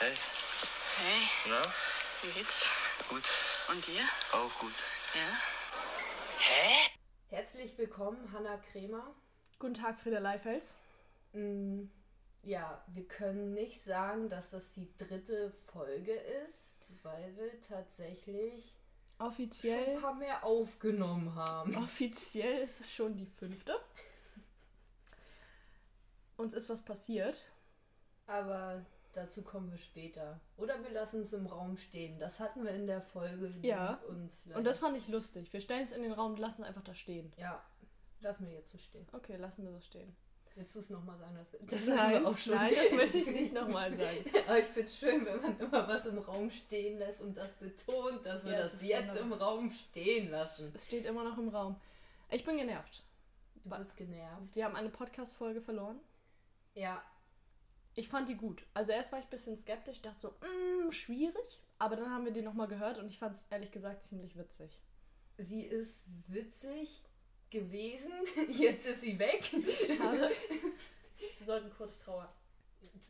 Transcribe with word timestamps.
Hey, 0.00 0.14
Hey, 0.96 1.22
na? 1.50 1.62
wie 2.22 2.32
geht's? 2.32 2.66
Gut. 3.08 3.22
Und 3.70 3.86
dir? 3.86 4.02
Auch 4.32 4.58
gut. 4.58 4.72
Ja? 5.14 5.36
Herzlich 7.28 7.76
willkommen, 7.78 8.32
Hanna 8.32 8.56
Kremer. 8.58 9.14
Guten 9.58 9.74
Tag, 9.74 10.00
Frieda 10.00 10.18
Leifels. 10.18 10.74
Mm, 11.32 11.84
Ja, 12.42 12.82
wir 12.88 13.06
können 13.06 13.52
nicht 13.52 13.82
sagen, 13.84 14.30
dass 14.30 14.50
das 14.50 14.72
die 14.72 14.88
dritte 14.96 15.50
Folge 15.72 16.12
ist, 16.14 16.72
weil 17.02 17.36
wir 17.36 17.60
tatsächlich 17.60 18.62
schon 18.64 19.26
ein 19.26 19.28
Offiziell, 19.28 20.00
paar 20.00 20.14
mehr 20.14 20.42
aufgenommen 20.44 21.34
haben. 21.34 21.76
offiziell 21.76 22.62
ist 22.62 22.80
es 22.80 22.92
schon 22.92 23.16
die 23.16 23.26
fünfte. 23.26 23.78
Uns 26.38 26.54
ist 26.54 26.70
was 26.70 26.82
passiert. 26.84 27.44
Aber 28.26 28.84
dazu 29.12 29.42
kommen 29.42 29.70
wir 29.70 29.78
später. 29.78 30.40
Oder 30.56 30.82
wir 30.82 30.90
lassen 30.90 31.20
es 31.22 31.32
im 31.32 31.46
Raum 31.46 31.76
stehen. 31.76 32.18
Das 32.18 32.40
hatten 32.40 32.64
wir 32.64 32.72
in 32.72 32.86
der 32.86 33.00
Folge, 33.02 33.52
Ja. 33.62 33.94
uns. 34.08 34.44
Und 34.54 34.64
das 34.64 34.78
fand 34.78 34.96
ich 34.96 35.08
lustig. 35.08 35.52
Wir 35.52 35.60
stellen 35.60 35.84
es 35.84 35.92
in 35.92 36.02
den 36.02 36.12
Raum 36.12 36.32
und 36.32 36.38
lassen 36.38 36.62
es 36.62 36.68
einfach 36.68 36.82
da 36.84 36.94
stehen. 36.94 37.32
Ja, 37.36 37.62
lassen 38.20 38.46
wir 38.46 38.54
jetzt 38.54 38.72
so 38.72 38.78
stehen. 38.78 39.06
Okay, 39.12 39.36
lassen 39.36 39.64
wir 39.64 39.72
so 39.72 39.80
stehen. 39.80 40.14
Willst 40.56 40.74
du 40.74 40.80
es 40.80 40.90
nochmal 40.90 41.16
sagen? 41.16 41.36
dass 41.36 41.52
wir- 41.52 41.60
Das 41.64 41.86
haben 41.88 41.96
nein, 41.96 42.22
wir 42.22 42.28
auch 42.28 42.36
schon. 42.36 42.54
nein, 42.54 42.72
das 42.74 42.92
möchte 42.96 43.18
ich 43.18 43.30
nicht 43.30 43.52
nochmal 43.54 43.92
sagen. 43.92 44.24
Aber 44.48 44.58
ich 44.58 44.64
finde 44.66 44.88
es 44.88 44.98
schön, 44.98 45.24
wenn 45.24 45.40
man 45.40 45.58
immer 45.60 45.88
was 45.88 46.06
im 46.06 46.18
Raum 46.18 46.50
stehen 46.50 46.98
lässt 46.98 47.20
und 47.20 47.36
das 47.36 47.52
betont, 47.52 48.26
dass 48.26 48.44
wir 48.44 48.52
Ja, 48.52 48.58
das 48.58 48.74
ist 48.74 48.82
jetzt 48.82 49.08
wunderbar. 49.10 49.22
im 49.22 49.32
Raum 49.34 49.70
stehen 49.70 50.28
lassen. 50.30 50.72
Es 50.74 50.86
steht 50.86 51.06
immer 51.06 51.22
noch 51.24 51.38
im 51.38 51.48
Raum. 51.50 51.76
Ich 52.30 52.44
bin 52.44 52.56
genervt. 52.58 53.04
Du 53.62 53.70
bist 53.70 53.96
genervt. 53.96 54.54
Wir 54.56 54.64
haben 54.64 54.74
eine 54.74 54.88
Podcast-Folge 54.90 55.60
verloren. 55.60 56.00
Ja, 56.74 57.00
Ich 58.00 58.08
fand 58.08 58.30
die 58.30 58.34
gut. 58.34 58.64
Also 58.72 58.92
erst 58.92 59.12
war 59.12 59.18
ich 59.18 59.26
ein 59.26 59.30
bisschen 59.30 59.58
skeptisch, 59.58 60.00
dachte 60.00 60.20
so, 60.20 60.28
mm, 60.30 60.90
schwierig. 60.90 61.62
Aber 61.78 61.96
dann 61.96 62.10
haben 62.10 62.24
wir 62.24 62.32
die 62.32 62.40
nochmal 62.40 62.66
gehört 62.66 62.96
und 62.96 63.06
ich 63.06 63.18
fand 63.18 63.34
es 63.34 63.44
ehrlich 63.50 63.70
gesagt 63.72 64.02
ziemlich 64.02 64.38
witzig. 64.38 64.80
sie 65.36 65.64
ist 65.64 66.06
witzig 66.26 67.02
gewesen. 67.50 68.10
Jetzt 68.48 68.86
ist 68.86 69.02
sie 69.02 69.18
weg. 69.18 69.44
Schade. 69.44 70.30
Wir 71.38 71.46
sollten 71.46 71.68
kurz 71.68 71.98
trauern. 72.00 72.28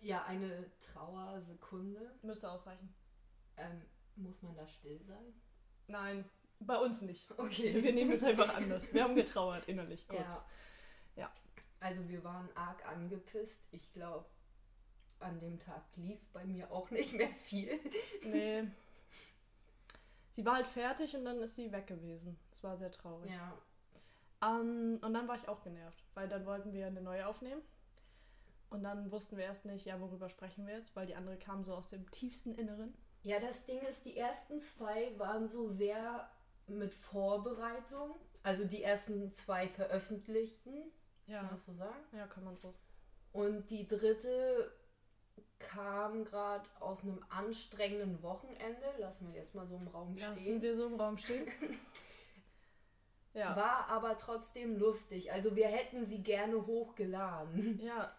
Ja, 0.03 0.25
eine 0.25 0.69
Trauersekunde. 0.93 2.13
Müsste 2.23 2.51
ausreichen. 2.51 2.93
Ähm, 3.59 3.83
muss 4.17 4.43
man 4.43 4.57
da 4.57 4.67
still 4.67 5.01
sein? 5.07 5.41
Nein, 5.87 6.25
bei 6.59 6.79
uns 6.79 7.03
nicht. 7.03 7.31
Okay. 7.39 7.81
Wir 7.81 7.93
nehmen 7.93 8.11
es 8.11 8.25
einfach 8.25 8.57
anders. 8.57 8.93
Wir 8.93 9.05
haben 9.05 9.15
getrauert 9.15 9.69
innerlich 9.69 10.09
kurz. 10.09 10.45
Ja. 11.15 11.23
Ja. 11.23 11.33
Also 11.79 12.09
wir 12.09 12.25
waren 12.25 12.49
arg 12.57 12.85
angepisst. 12.89 13.69
Ich 13.71 13.93
glaube, 13.93 14.27
an 15.21 15.39
dem 15.41 15.59
Tag 15.59 15.83
lief 15.97 16.21
bei 16.33 16.45
mir 16.45 16.71
auch 16.73 16.91
nicht 16.91 17.13
mehr 17.13 17.29
viel. 17.29 17.79
Nee. 18.25 18.65
Sie 20.33 20.45
war 20.47 20.55
halt 20.57 20.67
fertig 20.67 21.15
und 21.17 21.25
dann 21.25 21.41
ist 21.43 21.57
sie 21.57 21.73
weg 21.73 21.89
gewesen. 21.89 22.39
Es 22.53 22.63
war 22.63 22.77
sehr 22.77 22.93
traurig. 22.93 23.31
Ja. 23.31 23.53
Ähm, 24.43 24.99
und 25.03 25.13
dann 25.13 25.27
war 25.27 25.35
ich 25.35 25.49
auch 25.49 25.61
genervt, 25.63 26.05
weil 26.15 26.29
dann 26.29 26.47
wollten 26.47 26.73
wir 26.73 26.87
eine 26.87 27.03
neue 27.03 27.27
aufnehmen. 27.27 27.61
Und 28.71 28.85
dann 28.85 29.11
wussten 29.11 29.37
wir 29.37 29.45
erst 29.45 29.65
nicht, 29.65 29.85
ja, 29.87 30.01
worüber 30.01 30.29
sprechen 30.29 30.67
wir 30.67 30.75
jetzt, 30.77 30.95
weil 30.95 31.07
die 31.07 31.17
andere 31.17 31.37
kam 31.37 31.65
so 31.65 31.75
aus 31.75 31.89
dem 31.89 32.09
tiefsten 32.13 32.55
Inneren. 32.55 32.95
Ja, 33.25 33.41
das 33.41 33.65
Ding 33.65 33.81
ist, 33.81 34.05
die 34.07 34.17
ersten 34.17 34.61
zwei 34.61 35.13
waren 35.19 35.49
so 35.49 35.69
sehr 35.69 36.31
mit 36.69 36.95
Vorbereitung. 36.95 38.15
Also 38.45 38.65
die 38.65 38.83
ersten 38.85 39.33
zwei 39.33 39.67
veröffentlichten, 39.67 40.93
Ja. 41.27 41.39
kann 41.39 41.47
man 41.47 41.55
das 41.57 41.67
so 41.67 41.73
sagen? 41.75 41.99
Ja, 42.13 42.27
kann 42.29 42.45
man 42.45 42.57
so. 42.57 42.73
Und 43.33 43.69
die 43.71 43.87
dritte 43.89 44.73
kam 45.59 46.25
gerade 46.25 46.69
aus 46.81 47.03
einem 47.03 47.23
anstrengenden 47.29 48.23
Wochenende. 48.23 48.85
Lassen 48.99 49.33
wir 49.33 49.41
jetzt 49.41 49.55
mal 49.55 49.67
so 49.67 49.77
im 49.77 49.89
Raum 49.89 50.15
Lassen 50.17 50.39
stehen. 50.39 50.63
wir 50.63 50.77
so 50.77 50.87
im 50.87 50.95
Raum 51.01 51.17
stehen. 51.19 51.47
Ja. 53.33 53.55
War 53.55 53.87
aber 53.89 54.17
trotzdem 54.17 54.77
lustig. 54.77 55.33
Also 55.33 55.55
wir 55.55 55.69
hätten 55.69 56.05
sie 56.05 56.21
gerne 56.23 56.67
hochgeladen. 56.67 57.79
Ja, 57.81 58.13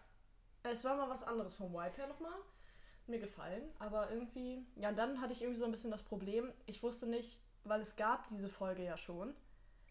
es 0.62 0.84
war 0.84 0.96
mal 0.96 1.10
was 1.10 1.22
anderes 1.22 1.54
vom 1.54 1.72
Vibe 1.72 1.96
her 1.96 2.06
nochmal. 2.06 2.32
Mir 3.06 3.18
gefallen, 3.18 3.68
aber 3.78 4.10
irgendwie, 4.10 4.64
ja, 4.76 4.90
dann 4.92 5.20
hatte 5.20 5.32
ich 5.34 5.42
irgendwie 5.42 5.58
so 5.58 5.64
ein 5.66 5.70
bisschen 5.70 5.90
das 5.90 6.02
Problem, 6.02 6.52
ich 6.66 6.82
wusste 6.82 7.06
nicht, 7.06 7.42
weil 7.64 7.80
es 7.80 7.96
gab 7.96 8.28
diese 8.28 8.48
Folge 8.48 8.84
ja 8.84 8.96
schon, 8.96 9.34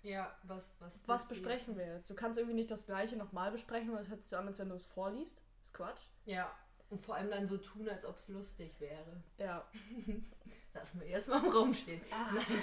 Ja, 0.02 0.34
was, 0.44 0.70
was, 0.80 1.00
was 1.06 1.28
besprechen 1.28 1.78
wir 1.78 1.86
jetzt? 1.86 2.10
Du 2.10 2.16
kannst 2.16 2.40
irgendwie 2.40 2.56
nicht 2.56 2.72
das 2.72 2.86
gleiche 2.86 3.18
nochmal 3.18 3.52
besprechen, 3.52 3.94
weil 3.94 4.02
es 4.02 4.10
hört 4.10 4.22
sich 4.22 4.30
so 4.30 4.38
an, 4.38 4.48
als 4.48 4.60
wenn 4.60 4.70
du 4.70 4.76
es 4.76 4.86
vorliest. 4.88 5.44
ist 5.62 5.74
Quatsch. 5.74 6.02
Ja, 6.26 6.50
und 6.92 7.02
vor 7.02 7.16
allem 7.16 7.32
dann 7.32 7.48
so 7.48 7.58
tun, 7.58 7.90
als 7.90 8.06
ob 8.06 8.18
es 8.18 8.28
lustig 8.28 8.80
wäre. 8.80 9.24
Ja, 9.38 9.68
Lassen 10.74 11.02
wir 11.02 11.08
erstmal 11.08 11.44
im 11.44 11.52
Raum 11.52 11.74
stehen. 11.74 12.02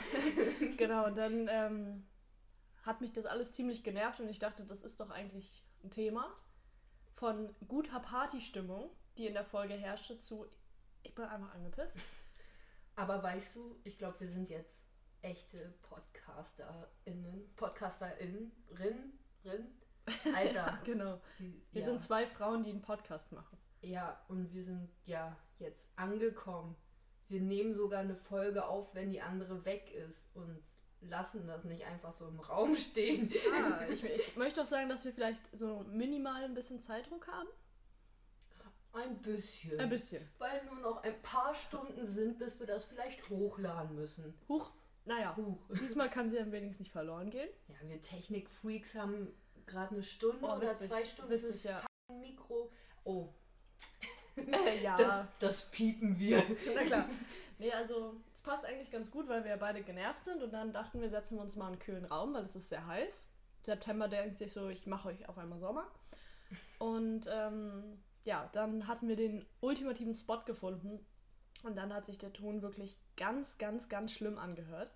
genau. 0.79 1.07
Und 1.07 1.17
dann 1.19 1.47
ähm, 1.51 2.07
hat 2.83 3.01
mich 3.01 3.13
das 3.13 3.27
alles 3.27 3.53
ziemlich 3.53 3.85
genervt 3.85 4.21
und 4.21 4.29
ich 4.29 4.39
dachte, 4.39 4.65
das 4.65 4.83
ist 4.83 5.01
doch 5.01 5.11
eigentlich 5.11 5.63
ein 5.85 5.91
Thema 5.91 6.35
von 7.15 7.55
guter 7.67 8.01
Partystimmung, 8.01 8.91
die 9.19 9.27
in 9.27 9.35
der 9.35 9.45
Folge 9.45 9.75
herrschte, 9.75 10.19
zu 10.19 10.47
ich 11.03 11.15
bin 11.15 11.25
einfach 11.25 11.55
angepisst. 11.55 11.99
Aber 12.97 13.23
weißt 13.23 13.57
du, 13.57 13.79
ich 13.85 13.99
glaube, 13.99 14.21
wir 14.21 14.29
sind 14.29 14.49
jetzt 14.49 14.83
echte 15.23 15.75
PodcasterInnen. 15.83 17.55
PodcasterInnen. 17.57 18.53
Rin, 18.79 19.13
Rin. 19.45 19.67
Alter. 20.35 20.81
Genau. 20.85 21.21
die, 21.39 21.63
Wir 21.73 21.83
ja. 21.83 21.87
sind 21.87 22.01
zwei 22.01 22.27
Frauen, 22.27 22.63
die 22.63 22.71
einen 22.71 22.83
Podcast 22.83 23.33
machen. 23.33 23.59
Ja, 23.83 24.21
und 24.29 24.53
wir 24.53 24.65
sind 24.65 24.89
ja 25.05 25.37
jetzt 25.59 25.89
angekommen. 25.97 26.77
Wir 27.29 27.41
nehmen 27.41 27.75
sogar 27.75 28.01
eine 28.01 28.17
Folge 28.17 28.67
auf, 28.67 28.95
wenn 28.95 29.11
die 29.11 29.21
andere 29.21 29.65
weg 29.65 29.93
ist 29.93 30.29
und 30.35 30.63
lassen 31.01 31.47
das 31.47 31.65
nicht 31.65 31.85
einfach 31.85 32.13
so 32.13 32.27
im 32.27 32.41
Raum 32.41 32.75
stehen. 32.77 33.31
Ah, 33.55 33.87
ich, 33.91 34.03
ich 34.05 34.37
möchte 34.37 34.63
auch 34.63 34.67
sagen, 34.67 34.89
dass 34.89 35.05
wir 35.05 35.13
vielleicht 35.13 35.43
so 35.57 35.85
minimal 35.91 36.45
ein 36.45 36.55
bisschen 36.55 36.81
Zeitdruck 36.81 37.29
haben. 37.29 37.49
Ein 38.95 39.19
bisschen. 39.23 39.79
Ein 39.79 39.91
bisschen. 39.91 40.27
Weil 40.39 40.65
nur 40.65 40.77
noch 40.77 41.03
ein 41.05 41.21
paar 41.23 41.55
Stunden 41.55 42.07
sind, 42.07 42.39
bis 42.39 42.59
wir 42.59 42.67
das 42.67 42.85
vielleicht 42.85 43.29
hochladen 43.29 43.95
müssen. 43.95 44.35
Huch. 44.49 44.73
Naja, 45.05 45.37
Huch. 45.37 45.59
diesmal 45.81 46.11
kann 46.11 46.31
sie 46.31 46.37
dann 46.37 46.53
wenigstens 46.53 46.81
nicht 46.81 46.93
verloren 46.93 47.31
gehen. 47.31 47.49
Ja, 47.69 47.89
wir 47.89 48.01
Technikfreaks 48.01 48.95
haben 48.95 49.33
gerade 49.67 49.93
eine 49.95 50.03
Stunde 50.03 50.39
Oh, 50.43 50.57
oder 50.57 50.71
witzig. 50.71 50.89
zwei 50.89 51.05
Stunden 51.05 51.31
Witzig, 51.31 51.47
fürs 51.49 51.63
ja. 51.65 51.87
Mikro. 52.13 52.71
Oh, 53.05 53.29
ja. 54.83 54.97
das, 54.97 55.27
das 55.39 55.63
piepen 55.71 56.19
wir. 56.19 56.43
Na 56.75 56.83
klar. 56.83 57.09
Nee, 57.59 57.73
also 57.73 58.15
es 58.33 58.41
passt 58.41 58.65
eigentlich 58.65 58.91
ganz 58.91 59.11
gut, 59.11 59.29
weil 59.29 59.45
wir 59.45 59.57
beide 59.57 59.83
genervt 59.83 60.23
sind 60.23 60.43
und 60.43 60.53
dann 60.53 60.73
dachten 60.73 61.01
wir, 61.01 61.11
setzen 61.11 61.37
wir 61.37 61.43
uns 61.43 61.57
mal 61.57 61.67
in 61.67 61.73
einen 61.73 61.81
kühlen 61.81 62.05
Raum, 62.05 62.35
weil 62.35 62.45
es 62.45 62.55
ist 62.55 62.69
sehr 62.69 62.87
heiß. 62.87 63.27
September 63.63 64.09
denkt 64.09 64.39
sich 64.39 64.53
so, 64.53 64.69
ich 64.69 64.87
mache 64.87 65.09
euch 65.09 65.29
auf 65.29 65.39
einmal 65.39 65.59
Sommer. 65.59 65.91
Und 66.79 67.29
ähm, 67.31 67.99
ja, 68.25 68.49
dann 68.53 68.87
hatten 68.87 69.09
wir 69.09 69.17
den 69.17 69.45
ultimativen 69.61 70.15
Spot 70.15 70.41
gefunden 70.45 71.05
und 71.65 71.77
dann 71.77 71.93
hat 71.93 72.07
sich 72.07 72.19
der 72.19 72.33
Ton 72.33 72.63
wirklich 72.63 72.97
ganz, 73.17 73.59
ganz, 73.59 73.89
ganz 73.89 74.13
schlimm 74.13 74.39
angehört. 74.39 74.95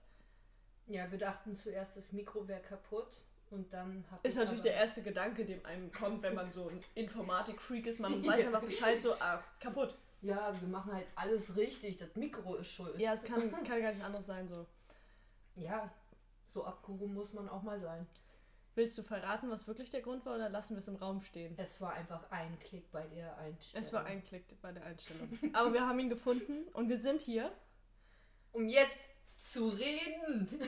Ja, 0.86 1.10
wir 1.10 1.18
dachten 1.18 1.54
zuerst, 1.54 1.96
das 1.96 2.12
Mikro 2.12 2.46
wäre 2.46 2.60
kaputt 2.60 3.22
und 3.52 3.72
dann 3.72 4.04
hat 4.10 4.24
Ist 4.26 4.36
natürlich 4.36 4.62
der 4.62 4.74
erste 4.74 5.02
Gedanke, 5.02 5.44
dem 5.44 5.64
einem 5.64 5.92
kommt, 5.92 6.22
wenn 6.22 6.34
man 6.34 6.50
so 6.50 6.68
ein 6.68 6.82
Informatik-Freak 6.94 7.86
ist. 7.86 8.00
Man 8.00 8.24
weiß 8.26 8.46
einfach 8.46 8.62
Bescheid, 8.62 9.00
so, 9.00 9.14
ah, 9.14 9.42
kaputt. 9.60 9.94
Ja, 10.22 10.52
wir 10.60 10.68
machen 10.68 10.92
halt 10.92 11.06
alles 11.16 11.56
richtig. 11.56 11.96
Das 11.96 12.14
Mikro 12.14 12.56
ist 12.56 12.72
schuld. 12.72 12.98
Ja, 12.98 13.12
es 13.12 13.24
kann, 13.24 13.50
kann 13.50 13.64
gar 13.80 13.88
nichts 13.90 14.04
anderes 14.04 14.26
sein, 14.26 14.48
so. 14.48 14.66
Ja, 15.56 15.92
so 16.48 16.64
abgehoben 16.64 17.14
muss 17.14 17.32
man 17.32 17.48
auch 17.48 17.62
mal 17.62 17.78
sein. 17.78 18.06
Willst 18.74 18.96
du 18.96 19.02
verraten, 19.02 19.50
was 19.50 19.66
wirklich 19.66 19.90
der 19.90 20.00
Grund 20.00 20.24
war, 20.24 20.36
oder 20.36 20.48
lassen 20.48 20.74
wir 20.74 20.78
es 20.78 20.88
im 20.88 20.96
Raum 20.96 21.20
stehen? 21.20 21.54
Es 21.58 21.80
war 21.80 21.92
einfach 21.92 22.30
ein 22.30 22.58
Klick 22.58 22.90
bei 22.90 23.06
der 23.06 23.36
Einstellung. 23.36 23.84
Es 23.84 23.92
war 23.92 24.04
ein 24.04 24.22
Klick 24.22 24.60
bei 24.62 24.72
der 24.72 24.84
Einstellung. 24.84 25.28
Aber 25.52 25.74
wir 25.74 25.86
haben 25.86 25.98
ihn 25.98 26.08
gefunden 26.08 26.68
und 26.72 26.88
wir 26.88 26.96
sind 26.96 27.20
hier. 27.20 27.52
Um 28.52 28.68
jetzt 28.68 29.11
zu 29.42 29.68
reden. 29.68 30.48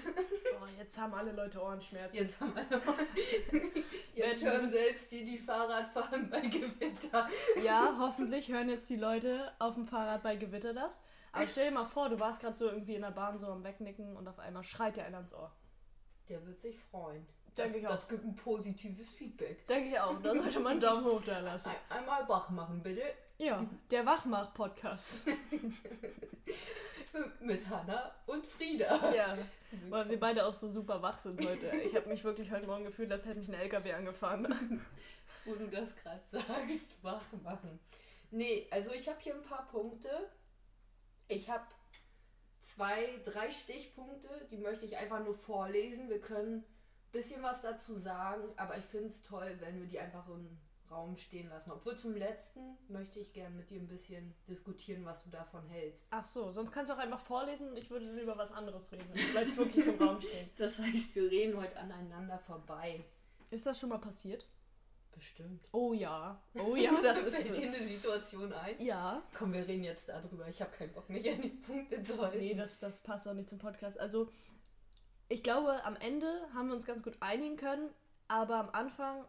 Oh, 0.61 0.67
jetzt 0.79 0.97
haben 0.97 1.12
alle 1.15 1.32
Leute 1.32 1.61
Ohrenschmerzen. 1.61 2.17
Jetzt 2.17 2.41
haben 2.41 2.55
wir 2.55 2.62
Jetzt 4.15 4.26
Menschen, 4.26 4.44
du 4.44 4.53
hören 4.53 4.69
selbst 4.69 5.11
die, 5.11 5.25
die 5.25 5.37
Fahrrad 5.37 5.88
fahren 5.88 6.31
bei 6.31 6.41
Gewitter. 6.41 7.29
Ja, 7.62 7.97
hoffentlich 7.99 8.49
hören 8.49 8.69
jetzt 8.69 8.88
die 8.88 8.97
Leute 8.97 9.53
auf 9.59 9.75
dem 9.75 9.87
Fahrrad 9.87 10.23
bei 10.23 10.37
Gewitter 10.37 10.73
das. 10.73 11.03
Aber 11.32 11.47
stell 11.49 11.69
dir 11.69 11.75
mal 11.75 11.85
vor, 11.85 12.09
du 12.09 12.21
warst 12.21 12.41
gerade 12.41 12.56
so 12.56 12.67
irgendwie 12.69 12.94
in 12.94 13.03
der 13.03 13.11
Bahn 13.11 13.38
so 13.38 13.49
am 13.49 13.65
Wegnicken 13.65 14.17
und 14.17 14.29
auf 14.29 14.38
einmal 14.38 14.62
schreit 14.62 14.97
dir 14.97 15.05
einer 15.05 15.21
ins 15.21 15.35
Ohr. 15.35 15.53
Der 16.29 16.47
wird 16.47 16.61
sich 16.61 16.79
freuen. 16.79 17.26
Denke 17.56 17.79
ich 17.79 17.87
auch. 17.87 17.97
das 17.97 18.09
gibt 18.09 18.25
ein 18.25 18.37
positives 18.37 19.15
Feedback. 19.15 19.67
Denke 19.67 19.91
ich 19.91 20.00
auch, 20.00 20.21
da 20.23 20.35
sollte 20.35 20.61
man 20.61 20.73
einen 20.73 20.81
Daumen 20.81 21.05
hoch 21.05 21.23
da 21.25 21.41
lassen. 21.41 21.69
Ein, 21.69 21.99
einmal 21.99 22.29
wach 22.29 22.50
machen, 22.50 22.82
bitte. 22.82 23.03
Ja, 23.37 23.67
der 23.91 24.07
Wachmach-Podcast. 24.07 25.27
Mit 27.41 27.69
Hanna 27.69 28.15
und 28.27 28.47
Frieda. 28.47 29.13
Ja, 29.13 29.37
weil 29.89 30.09
wir 30.09 30.21
beide 30.21 30.47
auch 30.47 30.55
so 30.55 30.71
super 30.71 31.03
wach 31.03 31.19
sind 31.19 31.45
heute. 31.45 31.67
Ich 31.79 31.97
habe 31.97 32.09
mich 32.09 32.23
wirklich 32.23 32.53
heute 32.53 32.67
Morgen 32.67 32.85
gefühlt, 32.85 33.11
als 33.11 33.25
hätte 33.25 33.41
mich 33.41 33.49
ein 33.49 33.55
LKW 33.55 33.93
angefahren. 33.93 34.81
Wo 35.45 35.55
du 35.55 35.67
das 35.67 35.97
gerade 35.97 36.23
sagst, 36.31 36.95
wach 37.03 37.25
machen. 37.43 37.81
Nee, 38.31 38.69
also 38.71 38.93
ich 38.93 39.09
habe 39.09 39.19
hier 39.21 39.35
ein 39.35 39.43
paar 39.43 39.67
Punkte. 39.67 40.31
Ich 41.27 41.51
habe 41.51 41.67
zwei, 42.61 43.21
drei 43.25 43.51
Stichpunkte, 43.51 44.29
die 44.51 44.59
möchte 44.59 44.85
ich 44.85 44.97
einfach 44.97 45.25
nur 45.25 45.35
vorlesen. 45.35 46.09
Wir 46.09 46.21
können 46.21 46.59
ein 46.59 46.65
bisschen 47.11 47.43
was 47.43 47.61
dazu 47.61 47.95
sagen, 47.95 48.45
aber 48.57 48.79
ich 48.79 48.85
finde 48.85 49.09
es 49.09 49.23
toll, 49.23 49.57
wenn 49.59 49.81
wir 49.81 49.89
die 49.89 49.99
einfach 49.99 50.29
im 50.29 50.57
Raum 50.91 51.17
stehen 51.17 51.49
lassen. 51.49 51.71
Obwohl 51.71 51.97
zum 51.97 52.15
letzten 52.15 52.77
möchte 52.89 53.19
ich 53.19 53.33
gerne 53.33 53.55
mit 53.55 53.71
dir 53.71 53.81
ein 53.81 53.89
bisschen 53.89 54.35
diskutieren, 54.49 55.05
was 55.05 55.25
du 55.25 55.31
davon 55.31 55.67
hältst. 55.69 56.07
Ach 56.11 56.25
so, 56.25 56.53
sonst 56.53 56.73
kannst 56.73 56.91
du 56.91 56.95
auch 56.95 56.99
einfach 56.99 57.21
vorlesen 57.21 57.69
und 57.71 57.77
ich 57.77 57.91
würde 57.91 58.07
dann 58.07 58.19
über 58.19 58.37
was 58.37 58.53
anderes 58.53 58.93
reden. 58.93 59.09
Das 59.13 59.31
bleibt 59.33 59.57
wirklich 59.57 59.87
im 59.87 60.03
Raum 60.03 60.21
stehen. 60.21 60.51
Das 60.57 60.79
heißt, 60.79 61.15
wir 61.15 61.31
reden 61.31 61.57
heute 61.61 61.77
aneinander 61.77 62.39
vorbei. 62.39 63.05
Ist 63.51 63.67
das 63.67 63.79
schon 63.79 63.89
mal 63.89 63.99
passiert? 63.99 64.49
Bestimmt. 65.15 65.69
Oh 65.73 65.93
ja. 65.93 66.43
Oh 66.55 66.75
ja, 66.75 67.01
das 67.01 67.19
ist 67.23 67.37
Fällt 67.37 67.57
dir 67.57 67.69
eine 67.69 67.87
Situation 67.87 68.53
ein? 68.53 68.83
Ja. 68.83 69.23
Komm, 69.39 69.53
wir 69.53 69.67
reden 69.67 69.85
jetzt 69.85 70.09
darüber. 70.09 70.49
Ich 70.49 70.61
habe 70.61 70.73
keinen 70.73 70.93
Bock, 70.93 71.09
mich 71.09 71.31
an 71.31 71.41
die 71.41 71.51
Punkte 71.51 72.03
zu 72.03 72.21
halten. 72.21 72.39
Nee, 72.39 72.55
das, 72.55 72.81
das 72.81 73.01
passt 73.01 73.29
auch 73.29 73.35
nicht 73.35 73.49
zum 73.49 73.59
Podcast. 73.59 73.99
Also, 73.99 74.29
ich 75.29 75.43
glaube, 75.43 75.85
am 75.85 75.97
Ende 75.97 76.27
haben 76.53 76.69
wir 76.69 76.75
uns 76.75 76.85
ganz 76.85 77.03
gut 77.03 77.17
einigen 77.21 77.57
können, 77.57 77.91
aber 78.29 78.57
am 78.57 78.71
Anfang, 78.71 79.25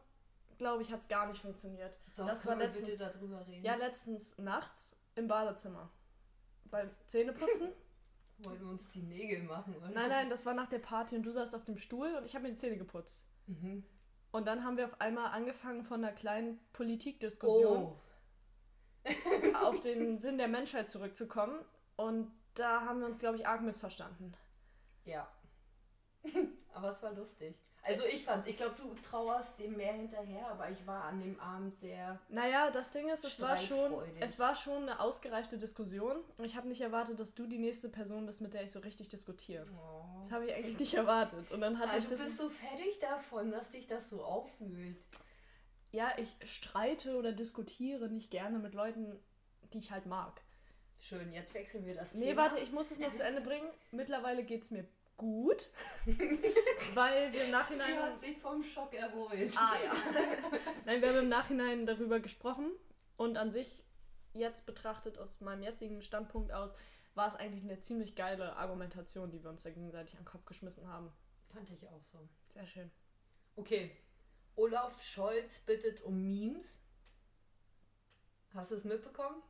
glaube 0.57 0.81
ich, 0.81 0.91
hat 0.91 1.01
es 1.01 1.07
gar 1.07 1.27
nicht 1.27 1.41
funktioniert. 1.41 1.95
Doch, 2.15 2.27
das 2.27 2.45
war 2.45 2.57
wir 2.57 2.67
bitte 2.67 2.85
letztens- 2.85 2.97
darüber 3.13 3.45
reden. 3.47 3.63
Ja, 3.65 3.75
letztens 3.75 4.37
nachts 4.37 4.95
im 5.15 5.27
Badezimmer. 5.27 5.89
Beim 6.65 6.89
Zähneputzen? 7.07 7.69
Wollen 8.39 8.59
wir 8.59 8.67
uns 8.67 8.89
die 8.89 9.01
Nägel 9.01 9.43
machen, 9.43 9.75
oder? 9.75 9.89
nein, 9.89 10.09
nein, 10.09 10.29
das 10.29 10.45
war 10.45 10.53
nach 10.53 10.67
der 10.67 10.79
Party 10.79 11.15
und 11.15 11.23
du 11.23 11.31
saßt 11.31 11.55
auf 11.55 11.63
dem 11.63 11.77
Stuhl 11.77 12.13
und 12.15 12.25
ich 12.25 12.35
habe 12.35 12.43
mir 12.43 12.49
die 12.51 12.57
Zähne 12.57 12.77
geputzt. 12.77 13.25
Mhm. 13.47 13.85
Und 14.31 14.45
dann 14.45 14.65
haben 14.65 14.75
wir 14.75 14.85
auf 14.85 14.99
einmal 14.99 15.31
angefangen 15.31 15.83
von 15.83 16.03
einer 16.03 16.11
kleinen 16.13 16.59
Politikdiskussion 16.73 17.83
Oh. 17.85 17.99
auf 19.63 19.79
den 19.79 20.17
Sinn 20.17 20.37
der 20.37 20.49
Menschheit 20.49 20.89
zurückzukommen. 20.89 21.57
Und 21.95 22.29
da 22.55 22.81
haben 22.81 22.99
wir 22.99 23.05
uns, 23.05 23.19
glaube 23.19 23.37
ich, 23.37 23.47
arg 23.47 23.61
missverstanden. 23.61 24.35
Ja. 25.05 25.31
aber 26.73 26.89
es 26.89 27.01
war 27.01 27.13
lustig. 27.13 27.55
Also 27.87 28.03
ich 28.05 28.25
fand's, 28.25 28.47
ich 28.47 28.57
glaube, 28.57 28.73
du 28.77 28.95
trauerst 29.07 29.59
dem 29.59 29.77
mehr 29.77 29.93
hinterher, 29.93 30.47
aber 30.49 30.69
ich 30.71 30.87
war 30.87 31.03
an 31.05 31.19
dem 31.19 31.39
Abend 31.39 31.77
sehr. 31.77 32.19
Naja, 32.29 32.71
das 32.71 32.91
Ding 32.93 33.07
ist, 33.09 33.23
es 33.23 33.39
war 33.41 33.55
schon, 33.55 33.93
es 34.19 34.39
war 34.39 34.55
schon 34.55 34.81
eine 34.83 34.99
ausgereifte 34.99 35.57
Diskussion. 35.59 36.15
Ich 36.41 36.55
habe 36.55 36.67
nicht 36.67 36.81
erwartet, 36.81 37.19
dass 37.19 37.35
du 37.35 37.45
die 37.45 37.59
nächste 37.59 37.89
Person 37.89 38.25
bist, 38.25 38.41
mit 38.41 38.55
der 38.55 38.63
ich 38.63 38.71
so 38.71 38.79
richtig 38.79 39.09
diskutiere. 39.09 39.63
Oh. 39.71 40.17
Das 40.19 40.31
habe 40.31 40.45
ich 40.47 40.53
eigentlich 40.55 40.79
nicht 40.79 40.95
erwartet. 40.95 41.51
Und 41.51 41.61
dann 41.61 41.77
hat 41.77 41.85
mich 41.85 41.93
Also 41.93 42.09
du 42.09 42.15
das. 42.15 42.25
bist 42.25 42.37
so 42.37 42.49
fertig 42.49 42.97
davon, 42.99 43.51
dass 43.51 43.69
dich 43.69 43.85
das 43.85 44.09
so 44.09 44.23
auffühlt. 44.23 44.97
Ja, 45.91 46.11
ich 46.17 46.35
streite 46.43 47.17
oder 47.17 47.33
diskutiere 47.33 48.09
nicht 48.09 48.31
gerne 48.31 48.57
mit 48.57 48.73
Leuten, 48.73 49.15
die 49.73 49.77
ich 49.77 49.91
halt 49.91 50.07
mag. 50.07 50.41
Schön, 50.97 51.31
jetzt 51.33 51.53
wechseln 51.53 51.85
wir 51.85 51.93
das 51.93 52.15
Nee, 52.15 52.29
Thema. 52.29 52.41
warte, 52.41 52.57
ich 52.59 52.71
muss 52.71 52.89
es 52.89 52.99
noch 52.99 53.13
zu 53.13 53.23
Ende 53.23 53.41
bringen. 53.41 53.69
Mittlerweile 53.91 54.43
geht 54.43 54.63
es 54.63 54.71
mir 54.71 54.85
gut. 55.17 55.69
weil 56.93 57.31
wir 57.33 57.39
im 57.41 57.45
Sie 57.45 57.51
Nachhinein. 57.51 58.01
hat 58.01 58.19
sich 58.19 58.37
vom 58.37 58.63
Schock 58.63 58.93
erholt. 58.93 59.53
Ah 59.57 59.73
ja. 59.83 59.91
Nein, 60.85 61.01
wir 61.01 61.09
haben 61.09 61.19
im 61.19 61.29
Nachhinein 61.29 61.85
darüber 61.85 62.19
gesprochen 62.19 62.71
und 63.17 63.37
an 63.37 63.51
sich, 63.51 63.83
jetzt 64.33 64.65
betrachtet 64.65 65.17
aus 65.17 65.39
meinem 65.41 65.63
jetzigen 65.63 66.01
Standpunkt 66.01 66.51
aus, 66.51 66.73
war 67.15 67.27
es 67.27 67.35
eigentlich 67.35 67.63
eine 67.63 67.79
ziemlich 67.79 68.15
geile 68.15 68.55
Argumentation, 68.57 69.31
die 69.31 69.41
wir 69.41 69.49
uns 69.49 69.63
da 69.63 69.69
gegenseitig 69.69 70.15
an 70.15 70.21
den 70.23 70.25
Kopf 70.25 70.45
geschmissen 70.45 70.87
haben. 70.87 71.11
Fand 71.53 71.69
ich 71.69 71.87
auch 71.87 72.03
so. 72.03 72.19
Sehr 72.49 72.67
schön. 72.67 72.91
Okay. 73.55 73.95
Olaf 74.57 75.01
Scholz 75.01 75.59
bittet 75.59 76.01
um 76.01 76.27
Memes. 76.27 76.75
Hast 78.53 78.71
du 78.71 78.75
es 78.75 78.83
mitbekommen? 78.83 79.41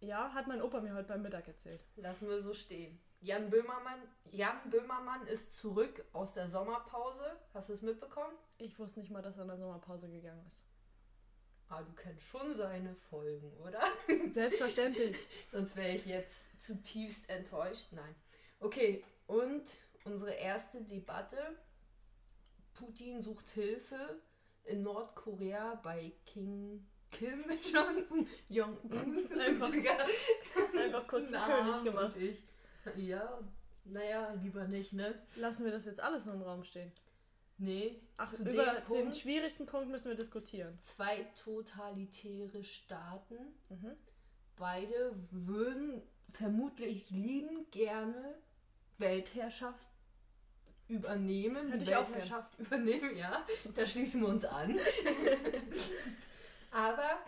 Ja, 0.00 0.32
hat 0.32 0.46
mein 0.46 0.62
Opa 0.62 0.80
mir 0.80 0.94
heute 0.94 1.08
beim 1.08 1.22
Mittag 1.22 1.48
erzählt. 1.48 1.84
Lassen 1.96 2.28
wir 2.28 2.40
so 2.40 2.54
stehen. 2.54 3.00
Jan 3.20 3.50
Böhmermann, 3.50 4.00
Jan 4.30 4.58
Böhmermann 4.70 5.26
ist 5.26 5.52
zurück 5.54 6.04
aus 6.12 6.34
der 6.34 6.48
Sommerpause. 6.48 7.24
Hast 7.52 7.68
du 7.68 7.72
es 7.72 7.82
mitbekommen? 7.82 8.34
Ich 8.58 8.78
wusste 8.78 9.00
nicht 9.00 9.10
mal, 9.10 9.22
dass 9.22 9.36
er 9.38 9.42
in 9.42 9.48
der 9.48 9.58
Sommerpause 9.58 10.08
gegangen 10.08 10.44
ist. 10.46 10.64
Ah, 11.68 11.82
du 11.82 11.92
kennst 11.94 12.24
schon 12.26 12.54
seine 12.54 12.94
Folgen, 12.94 13.52
oder? 13.58 13.82
Selbstverständlich. 14.32 15.26
Sonst 15.50 15.76
wäre 15.76 15.94
ich 15.94 16.06
jetzt 16.06 16.46
zutiefst 16.62 17.28
enttäuscht. 17.28 17.88
Nein. 17.90 18.14
Okay, 18.60 19.04
und 19.26 19.64
unsere 20.04 20.32
erste 20.32 20.80
Debatte. 20.82 21.38
Putin 22.74 23.20
sucht 23.20 23.48
Hilfe 23.48 24.20
in 24.64 24.82
Nordkorea 24.82 25.74
bei 25.82 26.12
King 26.24 26.86
Kim 27.10 27.44
Jong- 27.72 28.26
Jong-un. 28.48 29.32
Einfach- 29.38 29.72
Sogar 29.72 29.98
Einfach 30.84 31.08
kurz 31.08 31.30
für 31.30 31.38
König 31.38 31.84
gemacht. 31.84 32.16
Ich. 32.16 32.42
Ja, 32.96 33.40
naja, 33.84 34.32
lieber 34.42 34.66
nicht, 34.66 34.92
ne? 34.92 35.14
Lassen 35.36 35.64
wir 35.64 35.72
das 35.72 35.86
jetzt 35.86 36.00
alles 36.00 36.26
im 36.26 36.42
Raum 36.42 36.64
stehen. 36.64 36.92
Nee, 37.60 38.00
Ach, 38.18 38.32
zu 38.32 38.42
über 38.42 38.50
dem 38.50 38.74
den 38.76 38.84
Punkt, 38.84 39.16
schwierigsten 39.16 39.66
Punkt 39.66 39.88
müssen 39.90 40.08
wir 40.08 40.16
diskutieren. 40.16 40.78
zwei 40.80 41.24
totalitäre 41.42 42.62
Staaten. 42.62 43.36
Mhm. 43.68 43.96
Beide 44.56 45.12
würden 45.30 46.02
vermutlich 46.28 47.10
liebend 47.10 47.70
gerne 47.72 48.34
Weltherrschaft 48.98 49.88
übernehmen. 50.88 51.68
Hätte 51.70 51.84
die 51.84 51.90
Weltherrschaft 51.90 52.58
übernehmen, 52.58 53.16
ja. 53.16 53.44
Da 53.74 53.86
schließen 53.86 54.20
wir 54.20 54.28
uns 54.28 54.44
an. 54.44 54.78
Aber 56.70 57.18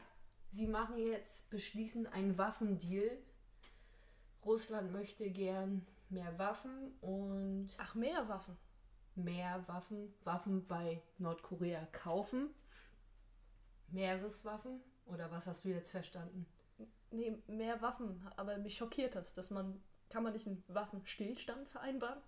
sie 0.53 0.67
machen 0.67 0.99
jetzt, 0.99 1.49
beschließen 1.51 2.07
einen 2.07 2.39
Waffendeal. 2.39 3.19
Russland 4.45 4.93
möchte 4.93 5.31
gern 5.31 5.87
mehr 6.09 6.39
Waffen 6.39 6.93
und 7.01 7.69
Ach, 7.79 7.95
mehr 7.95 8.29
Waffen. 8.29 8.57
mehr 9.15 9.67
Waffen, 9.69 10.13
Waffen 10.25 10.67
bei 10.67 11.03
Nordkorea 11.19 11.87
kaufen. 11.93 12.51
Meereswaffen? 13.89 14.81
Oder 15.07 15.31
was 15.31 15.47
hast 15.47 15.65
du 15.65 15.69
jetzt 15.69 15.91
verstanden? 15.91 16.47
Nee, 17.11 17.43
mehr 17.49 17.83
Waffen. 17.83 18.27
Aber 18.37 18.57
mich 18.59 18.77
schockiert 18.77 19.15
das, 19.15 19.35
dass 19.35 19.51
man. 19.51 19.83
Kann 20.09 20.25
man 20.25 20.33
nicht 20.33 20.47
einen 20.47 20.65
Waffenstillstand 20.67 21.69
vereinbaren? 21.69 22.21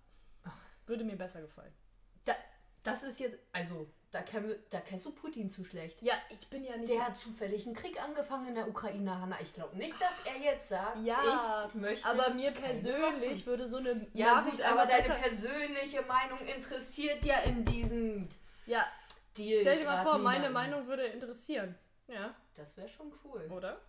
Würde 0.85 1.03
mir 1.03 1.17
besser 1.17 1.41
gefallen. 1.41 1.73
Da, 2.83 2.91
das 2.91 3.03
ist 3.03 3.19
jetzt, 3.19 3.37
also, 3.51 3.87
da, 4.11 4.23
wir, 4.31 4.59
da 4.69 4.79
kennst 4.81 5.05
du 5.05 5.11
Putin 5.11 5.49
zu 5.49 5.63
schlecht. 5.63 6.01
Ja, 6.01 6.13
ich 6.29 6.47
bin 6.49 6.63
ja 6.63 6.77
nicht. 6.77 6.91
Der 6.91 7.07
hat 7.07 7.19
zufällig 7.19 7.65
einen 7.65 7.75
Krieg 7.75 8.01
angefangen 8.03 8.49
in 8.49 8.55
der 8.55 8.67
Ukraine, 8.67 9.19
Hanna. 9.19 9.37
Ich 9.41 9.53
glaube 9.53 9.75
nicht, 9.77 9.95
dass 9.99 10.13
er 10.25 10.39
jetzt 10.39 10.69
sagt, 10.69 10.97
Ja, 11.03 11.65
ich 11.67 11.73
möchte. 11.75 12.07
aber 12.07 12.29
mir 12.33 12.51
persönlich 12.51 13.45
würde 13.45 13.67
so 13.67 13.77
eine 13.77 14.05
Ja, 14.13 14.35
Nachricht 14.35 14.57
gut, 14.57 14.65
aber 14.65 14.85
deine 14.85 15.13
persönliche 15.15 16.01
Meinung 16.03 16.39
interessiert 16.39 17.25
ja 17.25 17.39
in 17.39 17.65
diesem 17.65 18.29
Ja, 18.65 18.85
Deal. 19.37 19.59
stell 19.61 19.79
dir 19.79 19.85
mal 19.85 20.03
vor, 20.03 20.17
meine. 20.19 20.49
Meinung 20.51 20.85
würde 20.87 21.05
interessieren. 21.05 21.75
Ja, 22.07 22.35
Das 22.55 22.77
wäre 22.77 22.87
schon 22.89 23.11
cool. 23.23 23.49
oder? 23.49 23.79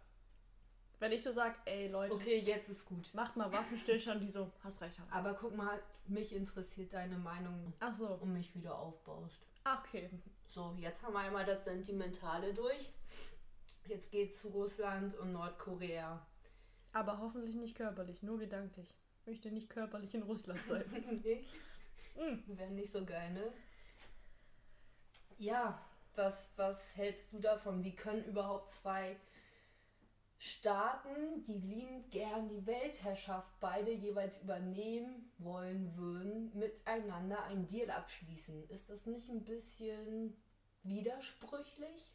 Wenn 1.01 1.13
ich 1.13 1.23
so 1.23 1.33
sag, 1.33 1.57
ey 1.65 1.89
Leute, 1.89 2.15
Okay, 2.15 2.39
jetzt 2.39 2.69
ist 2.69 2.87
gut. 2.87 3.13
macht 3.15 3.37
mal 3.37 3.53
Waffenstillstand, 3.53 4.23
die 4.23 4.31
so, 4.31 4.51
hast 4.63 4.81
recht 4.81 4.99
haben. 4.99 5.13
Aber 5.13 5.35
guck 5.35 5.55
mal, 5.57 5.79
mich 6.07 6.35
interessiert 6.35 6.93
deine 6.93 7.19
Meinung, 7.19 7.73
Ach 7.81 7.93
so, 7.93 8.07
um 8.07 8.33
mich 8.33 8.55
wieder 8.55 8.79
aufbaust. 8.79 9.47
Ah, 9.65 9.79
okay. 9.81 10.09
So, 10.47 10.75
jetzt 10.79 11.03
haben 11.03 11.15
wir 11.15 11.21
einmal 11.21 11.45
das 11.45 11.65
Sentimentale 11.65 12.55
durch. 12.55 12.89
Jetzt 13.87 14.11
geht's 14.11 14.41
zu 14.41 14.49
Russland 14.49 15.17
und 15.19 15.33
Nordkorea. 15.33 16.25
Aber 16.93 17.19
hoffentlich 17.19 17.57
nicht 17.57 17.77
körperlich, 17.77 18.23
nur 18.23 18.39
gedanklich. 18.39 18.89
Ich 19.21 19.27
möchte 19.27 19.51
nicht 19.51 19.69
körperlich 19.69 20.15
in 20.15 20.23
Russland 20.23 20.65
sein. 20.65 20.85
Nicht? 21.25 21.53
Mm. 22.15 22.57
Wäre 22.57 22.71
nicht 22.71 22.93
so 22.93 23.05
geil, 23.05 23.33
ne? 23.33 23.53
Ja, 25.39 25.81
was, 26.15 26.51
was 26.57 26.95
hältst 26.97 27.33
du 27.33 27.41
davon? 27.41 27.83
Wie 27.83 27.95
können 27.95 28.25
überhaupt 28.25 28.71
zwei 28.71 29.17
Staaten, 30.39 31.43
die 31.45 31.59
liebend 31.59 32.11
gern 32.11 32.49
die 32.49 32.67
Weltherrschaft 32.67 33.49
beide 33.61 33.93
jeweils 33.93 34.39
übernehmen 34.43 35.33
wollen 35.39 35.97
würden, 35.97 36.51
miteinander 36.59 37.43
einen 37.45 37.67
Deal 37.67 37.91
abschließen? 37.91 38.69
Ist 38.69 38.91
das 38.91 39.07
nicht 39.07 39.29
ein 39.31 39.45
bisschen 39.45 40.37
widersprüchlich? 40.83 42.13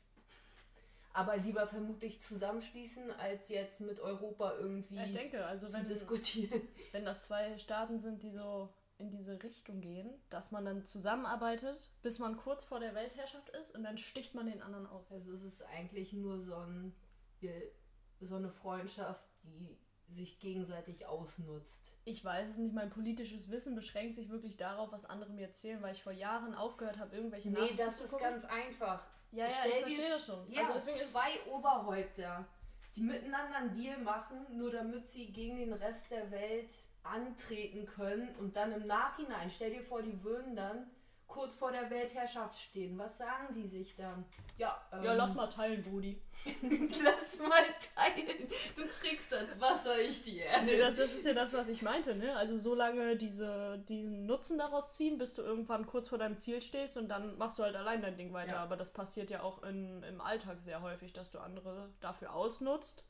Aber 1.11 1.37
lieber 1.37 1.65
vermutlich 1.67 2.21
zusammenschließen, 2.21 3.11
als 3.19 3.49
jetzt 3.49 3.81
mit 3.81 3.99
Europa 3.99 4.53
irgendwie 4.57 4.95
Ja, 4.95 5.05
ich 5.05 5.11
denke, 5.11 5.43
also 5.45 5.67
zu 5.67 5.73
wenn, 5.73 5.85
diskutieren. 5.85 6.61
wenn 6.91 7.03
das 7.03 7.25
zwei 7.25 7.57
Staaten 7.57 7.99
sind, 7.99 8.21
die 8.21 8.31
so 8.31 8.69
in 8.99 9.09
diese 9.09 9.41
Richtung 9.41 9.81
gehen, 9.81 10.09
dass 10.29 10.51
man 10.51 10.65
dann 10.65 10.85
zusammenarbeitet, 10.85 11.89
bis 12.03 12.19
man 12.19 12.37
kurz 12.37 12.63
vor 12.63 12.79
der 12.79 12.93
Weltherrschaft 12.93 13.49
ist 13.49 13.73
und 13.73 13.83
dann 13.83 13.97
sticht 13.97 14.35
man 14.35 14.45
den 14.45 14.61
anderen 14.61 14.85
aus. 14.87 15.11
Also 15.11 15.31
es 15.33 15.41
ist 15.41 15.61
eigentlich 15.63 16.13
nur 16.13 16.39
so, 16.39 16.55
ein, 16.55 16.93
wir- 17.39 17.71
so 18.19 18.35
eine 18.35 18.49
Freundschaft, 18.49 19.23
die 19.43 19.77
sich 20.07 20.39
gegenseitig 20.39 21.05
ausnutzt. 21.05 21.93
Ich 22.03 22.23
weiß 22.25 22.49
es 22.49 22.57
nicht, 22.57 22.73
mein 22.73 22.89
politisches 22.89 23.51
Wissen 23.51 23.75
beschränkt 23.75 24.15
sich 24.15 24.29
wirklich 24.29 24.57
darauf, 24.57 24.91
was 24.91 25.05
andere 25.05 25.31
mir 25.31 25.45
erzählen, 25.45 25.81
weil 25.81 25.93
ich 25.93 26.01
vor 26.01 26.11
Jahren 26.11 26.55
aufgehört 26.55 26.97
habe, 26.97 27.15
irgendwelche 27.15 27.51
Nee, 27.51 27.75
das 27.77 28.01
ist 28.01 28.17
ganz 28.17 28.45
einfach. 28.45 29.07
Ja, 29.31 29.45
ja, 29.45 29.51
Stell 29.59 29.71
ich 29.71 29.79
verstehe 29.81 30.09
das 30.09 30.25
schon. 30.25 30.51
Ja, 30.51 30.67
also 30.71 30.91
zwei 30.91 31.29
Oberhäupter. 31.51 32.47
die 32.95 33.01
miteinander 33.01 33.57
einen 33.57 33.71
Deal 33.73 33.99
machen, 33.99 34.37
nur 34.57 34.71
damit 34.71 35.07
sie 35.07 35.31
gegen 35.31 35.57
den 35.57 35.73
Rest 35.73 36.09
der 36.09 36.31
Welt 36.31 36.73
antreten 37.03 37.85
können 37.85 38.35
und 38.37 38.55
dann 38.55 38.71
im 38.71 38.87
Nachhinein, 38.87 39.49
stell 39.49 39.71
dir 39.71 39.83
vor, 39.83 40.01
die 40.01 40.23
würden 40.23 40.55
dann 40.55 40.89
kurz 41.29 41.55
vor 41.55 41.71
der 41.71 41.89
Weltherrschaft 41.89 42.59
stehen. 42.59 42.97
Was 42.97 43.19
sagen 43.19 43.53
die 43.53 43.65
sich 43.65 43.95
dann? 43.95 44.25
Ja, 44.57 44.81
ähm, 44.91 45.03
Ja, 45.03 45.13
lass 45.13 45.35
mal 45.35 45.47
teilen, 45.47 45.83
Brudi. 45.83 46.19
lass 46.61 47.39
mal 47.39 47.63
teilen. 47.95 48.47
Du 48.75 48.85
kriegst 48.99 49.31
das 49.31 49.59
Wasser, 49.59 50.01
ich 50.01 50.21
die 50.23 50.39
Erde. 50.39 50.65
Nee, 50.65 50.77
das, 50.77 50.95
das 50.95 51.13
ist 51.13 51.25
ja 51.25 51.33
das, 51.33 51.53
was 51.53 51.69
ich 51.69 51.81
meinte, 51.81 52.15
ne? 52.15 52.35
Also 52.35 52.57
so 52.57 52.73
lange 52.73 53.15
diese, 53.15 53.77
diesen 53.87 54.25
Nutzen 54.25 54.57
daraus 54.57 54.95
ziehen, 54.95 55.17
bis 55.17 55.35
du 55.35 55.43
irgendwann 55.43 55.85
kurz 55.85 56.09
vor 56.09 56.17
deinem 56.17 56.37
Ziel 56.39 56.61
stehst 56.61 56.97
und 56.97 57.07
dann 57.07 57.37
machst 57.37 57.59
du 57.59 57.63
halt 57.63 57.75
allein 57.75 58.01
dein 58.01 58.17
Ding 58.17 58.33
weiter. 58.33 58.55
Ja. 58.55 58.63
Aber 58.63 58.75
das 58.75 58.91
passiert 58.91 59.29
ja 59.29 59.43
auch 59.43 59.63
in, 59.63 60.01
im 60.03 60.21
Alltag 60.21 60.59
sehr 60.59 60.81
häufig, 60.81 61.13
dass 61.13 61.29
du 61.29 61.39
andere 61.39 61.89
dafür 62.01 62.33
ausnutzt, 62.33 63.05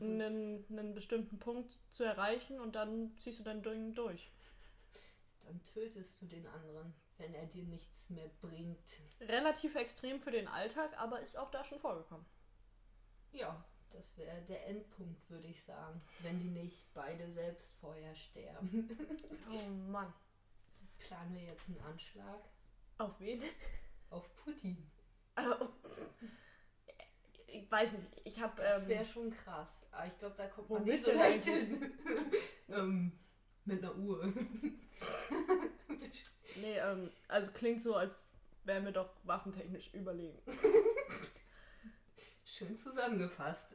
einen, 0.00 0.64
einen 0.70 0.94
bestimmten 0.94 1.38
Punkt 1.38 1.78
zu 1.90 2.02
erreichen 2.02 2.60
und 2.60 2.74
dann 2.76 3.14
ziehst 3.18 3.40
du 3.40 3.44
dein 3.44 3.62
Ding 3.62 3.94
durch. 3.94 4.32
Dann 5.44 5.62
tötest 5.62 6.20
du 6.20 6.26
den 6.26 6.46
anderen, 6.46 6.94
wenn 7.18 7.34
er 7.34 7.46
dir 7.46 7.64
nichts 7.64 8.10
mehr 8.10 8.28
bringt. 8.40 9.00
Relativ 9.20 9.74
extrem 9.76 10.20
für 10.20 10.30
den 10.30 10.48
Alltag, 10.48 10.90
aber 10.98 11.20
ist 11.20 11.36
auch 11.36 11.50
da 11.50 11.62
schon 11.64 11.78
vorgekommen. 11.78 12.26
Ja, 13.32 13.64
das 13.90 14.16
wäre 14.16 14.42
der 14.42 14.66
Endpunkt, 14.66 15.28
würde 15.30 15.46
ich 15.48 15.62
sagen, 15.62 16.00
wenn 16.20 16.40
die 16.40 16.50
nicht 16.50 16.92
beide 16.94 17.30
selbst 17.30 17.74
vorher 17.80 18.14
sterben. 18.14 18.88
Oh 19.50 19.68
Mann. 19.90 20.12
Planen 20.98 21.34
wir 21.34 21.42
jetzt 21.42 21.68
einen 21.68 21.80
Anschlag 21.80 22.40
Auf 22.98 23.20
wen? 23.20 23.42
auf 24.10 24.34
Putin. 24.36 24.90
Also, 25.34 25.68
ich 27.46 27.70
weiß 27.70 27.92
nicht, 27.94 28.08
ich 28.24 28.40
habe. 28.40 28.60
Das 28.62 28.82
Ähm, 28.82 28.88
wäre 28.88 29.04
schon 29.04 29.30
krass. 29.30 29.76
Aber 29.90 30.06
ich 30.06 30.18
glaube, 30.18 30.34
da 30.36 30.46
kommt 30.46 30.70
man 30.70 30.84
nicht 30.84 31.04
so 31.04 31.12
leicht 31.12 31.44
hin. 31.44 31.92
ähm, 32.68 33.12
mit 33.64 33.82
einer 33.82 33.94
Uhr. 33.96 34.24
nee, 36.56 36.78
ähm, 36.78 37.10
also 37.28 37.52
klingt 37.52 37.80
so, 37.82 37.94
als 37.96 38.28
wären 38.64 38.84
wir 38.84 38.92
doch 38.92 39.10
waffentechnisch 39.24 39.92
überlegen. 39.94 40.38
Schön 42.44 42.76
zusammengefasst. 42.76 43.68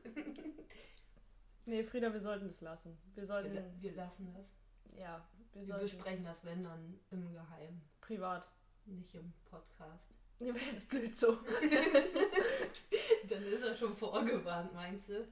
Nee, 1.66 1.84
Frieda, 1.84 2.14
wir 2.14 2.22
sollten 2.22 2.48
das 2.48 2.62
lassen. 2.62 2.98
Wir 3.14 3.24
Wir, 3.24 3.28
sollten. 3.28 3.54
la- 3.56 3.64
wir 3.82 3.92
lassen 3.94 4.34
das. 4.36 4.54
Ja, 4.98 5.28
wir 5.54 5.68
Wir 5.68 5.76
besprechen 5.78 6.24
das, 6.24 6.44
wenn 6.46 6.64
dann 6.64 7.00
im 7.12 7.32
Geheimen, 7.34 7.82
privat. 8.02 8.50
nicht 8.86 9.14
im 9.16 9.34
Podcast. 9.46 10.08
Nee, 10.40 10.54
wäre 10.54 10.66
jetzt 10.72 10.88
blöd 10.90 11.14
so. 11.16 11.34
Dann 13.30 13.44
ist 13.44 13.62
er 13.62 13.76
schon 13.76 13.94
vorgewarnt, 13.96 14.74
meinst 14.74 15.10
du? 15.10 15.28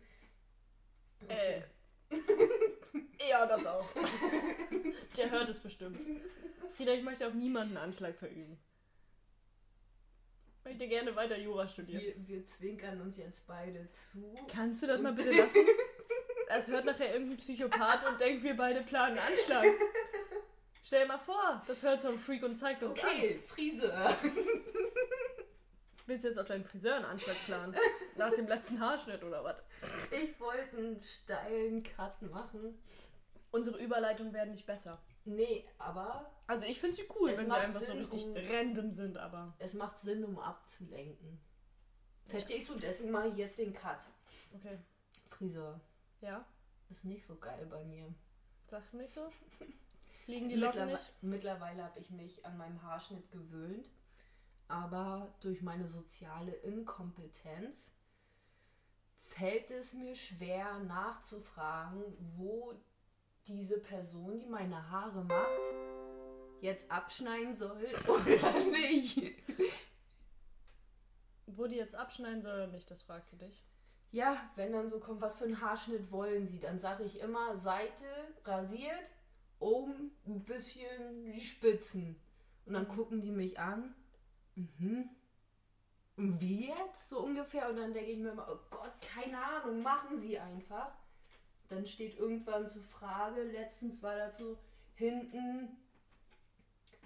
Äh. 1.30 1.62
Ja, 3.30 3.46
das 3.46 3.66
auch. 3.66 3.86
Der 5.18 5.32
hört 5.32 5.50
es 5.50 5.60
bestimmt. 5.60 6.00
Ich 6.78 7.04
möchte 7.04 7.28
auf 7.28 7.34
niemanden 7.34 7.76
Anschlag 7.76 8.18
verüben. 8.18 8.58
Ich 10.60 10.66
möchte 10.66 10.88
gerne 10.88 11.16
weiter 11.16 11.38
Jura 11.38 11.68
studieren. 11.68 12.02
Wir, 12.02 12.28
wir 12.28 12.46
zwinkern 12.46 13.02
uns 13.02 13.18
jetzt 13.18 13.46
beide 13.48 13.90
zu. 13.90 14.34
Kannst 14.50 14.84
du 14.84 14.88
das 14.88 15.02
mal 15.02 15.14
bitte 15.14 15.32
lassen? 15.32 15.60
Es 16.50 16.70
hört 16.70 16.86
nachher 16.86 17.12
irgendein 17.12 17.36
Psychopath 17.36 18.08
und 18.10 18.22
denkt, 18.22 18.42
wir 18.42 18.56
beide 18.56 18.82
planen 18.82 19.18
Anschlag. 19.18 19.66
Stell 20.82 21.02
dir 21.02 21.08
mal 21.08 21.18
vor, 21.18 21.62
das 21.68 21.84
hört 21.84 22.02
so 22.02 22.08
ein 22.08 22.18
Freak 22.18 22.42
und 22.42 22.56
zeigt 22.56 22.82
uns 22.84 22.98
an. 23.04 23.10
Okay, 23.10 23.40
Friseur. 23.46 24.16
Willst 26.06 26.24
du 26.24 26.30
jetzt 26.30 26.38
auf 26.40 26.48
deinen 26.48 26.64
Friseur 26.64 26.96
einen 26.96 27.04
Anschlag 27.04 27.36
planen? 27.46 27.76
Nach 28.18 28.34
dem 28.34 28.48
letzten 28.48 28.80
Haarschnitt 28.80 29.24
oder 29.24 29.44
was? 29.44 29.62
Ich 30.12 30.40
wollte 30.40 30.78
einen 30.78 31.02
steilen 31.04 31.84
Cut 31.84 32.22
machen. 32.24 32.78
Unsere 33.52 33.78
Überleitungen 33.84 34.34
werden 34.34 34.52
nicht 34.52 34.66
besser. 34.66 35.02
Nee, 35.26 35.68
aber 35.78 36.32
Also 36.48 36.66
ich 36.66 36.80
finde 36.80 36.96
sie 36.98 37.08
cool, 37.20 37.30
Es 37.30 37.38
wenn 37.38 37.50
sie 37.50 37.56
einfach 37.56 37.80
so 37.80 37.86
Sinn, 37.88 37.98
richtig 38.00 38.24
um- 38.26 38.36
random 38.36 38.92
sind, 38.92 39.18
aber. 39.18 39.56
es 39.60 39.74
macht 39.74 40.00
Sinn, 40.00 40.24
um 40.24 40.38
abzulenken. 40.40 41.40
Verstehst 42.26 42.70
du? 42.70 42.76
Deswegen 42.76 43.12
mache 43.12 43.30
ich 43.30 43.36
jetzt 43.38 43.58
den 43.58 43.74
Cut. 43.74 44.00
Okay. 44.56 44.78
Friseur 45.30 45.80
Ja? 46.22 46.46
ist 46.90 47.06
nicht 47.06 47.26
so 47.26 47.36
geil 47.38 47.66
bei 47.70 47.84
mir. 47.86 48.14
Sagst 48.68 48.94
du 48.94 48.98
nicht 48.98 49.14
so? 49.14 49.30
Fliegen 50.26 50.50
die 50.50 50.56
Locken 50.56 50.80
Mittlerwe 50.82 50.92
nicht? 50.92 51.14
Mittlerweile 51.24 51.84
habe 51.86 52.00
ich 52.00 52.10
mich 52.10 52.46
an 52.46 52.58
meinem 52.58 52.82
Haarschnitt 52.84 53.32
gewöhnt, 53.32 53.90
aber 54.68 55.34
durch 55.40 55.62
meine 55.62 55.88
soziale 55.88 56.52
Inkompetenz 56.52 57.92
fällt 59.28 59.72
es 59.72 59.94
mir 59.94 60.16
schwer 60.16 60.80
nachzufragen, 60.80 62.04
wo 62.38 62.74
diese 63.48 63.80
Person, 63.80 64.38
die 64.38 64.48
meine 64.48 64.90
Haare 64.90 65.24
macht, 65.24 65.62
jetzt 66.62 66.90
abschneiden 66.90 67.56
soll 67.56 67.86
oder 68.08 68.60
nicht. 68.72 69.36
Wo 71.46 71.68
die 71.68 71.76
jetzt 71.76 71.96
abschneiden 71.96 72.42
soll 72.42 72.54
oder 72.54 72.68
nicht, 72.68 72.90
das 72.90 73.02
fragst 73.02 73.34
du 73.34 73.38
dich. 73.38 73.64
Ja, 74.12 74.50
wenn 74.56 74.72
dann 74.72 74.90
so 74.90 75.00
kommt, 75.00 75.22
was 75.22 75.36
für 75.36 75.46
einen 75.46 75.62
Haarschnitt 75.62 76.12
wollen 76.12 76.48
Sie, 76.48 76.60
dann 76.60 76.80
sage 76.80 77.04
ich 77.04 77.20
immer 77.20 77.58
Seite 77.58 78.06
rasiert, 78.46 79.12
oben 79.60 80.12
ein 80.26 80.44
bisschen 80.44 81.32
die 81.32 81.42
Spitzen. 81.42 82.20
Und 82.66 82.74
dann 82.74 82.88
gucken 82.88 83.22
die 83.22 83.32
mich 83.32 83.60
an. 83.60 83.96
Mhm. 84.56 85.10
Und 86.18 86.42
wie 86.42 86.68
jetzt? 86.68 87.10
So 87.10 87.20
ungefähr. 87.20 87.70
Und 87.70 87.78
dann 87.78 87.94
denke 87.94 88.12
ich 88.12 88.18
mir 88.18 88.32
immer, 88.32 88.48
oh 88.52 88.60
Gott, 88.70 88.94
keine 89.02 89.42
Ahnung, 89.42 89.82
machen 89.82 90.20
Sie 90.20 90.38
einfach. 90.38 90.92
Dann 91.68 91.86
steht 91.86 92.18
irgendwann 92.18 92.68
zur 92.68 92.82
Frage, 92.82 93.44
letztens 93.44 94.02
war 94.02 94.16
dazu 94.16 94.58
hinten 94.96 95.78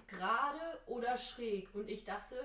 gerade 0.06 0.80
oder 0.86 1.16
schräg. 1.16 1.74
Und 1.74 1.90
ich 1.90 2.04
dachte, 2.04 2.36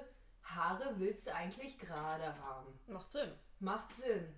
Haare 0.44 1.00
willst 1.00 1.28
du 1.28 1.36
eigentlich 1.36 1.78
gerade 1.78 2.38
haben. 2.40 2.80
Macht 2.88 3.12
Sinn. 3.12 3.32
Macht 3.60 3.92
Sinn. 3.92 4.34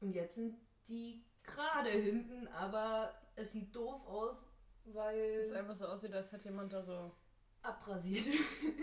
Und 0.00 0.12
jetzt 0.12 0.34
sind 0.34 0.56
die 0.88 1.24
gerade 1.42 1.90
hinten, 1.90 2.48
aber 2.48 3.14
es 3.36 3.52
sieht 3.52 3.74
doof 3.74 4.06
aus, 4.06 4.42
weil 4.84 5.38
Es 5.40 5.52
einfach 5.52 5.74
so 5.74 5.86
aussieht, 5.86 6.12
als 6.12 6.32
hätte 6.32 6.48
jemand 6.48 6.72
da 6.72 6.82
so. 6.82 7.12
Abrasiert. 7.62 8.26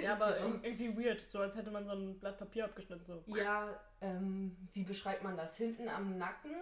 Ja, 0.01 0.13
aber 0.19 0.33
So. 0.39 0.45
ir- 0.47 0.63
irgendwie 0.63 0.97
weird. 1.05 1.29
So 1.29 1.39
als 1.39 1.55
hätte 1.55 1.71
man 1.71 1.85
so 1.85 1.91
ein 1.91 2.19
Blatt 2.19 2.37
Papier 2.37 2.65
abgeschnitten. 2.65 3.05
So. 3.05 3.23
Ja, 3.35 3.79
ähm, 4.01 4.55
wie 4.73 4.83
beschreibt 4.83 5.23
man 5.23 5.35
das? 5.37 5.57
Hinten 5.57 5.87
am 5.89 6.17
Nacken 6.17 6.55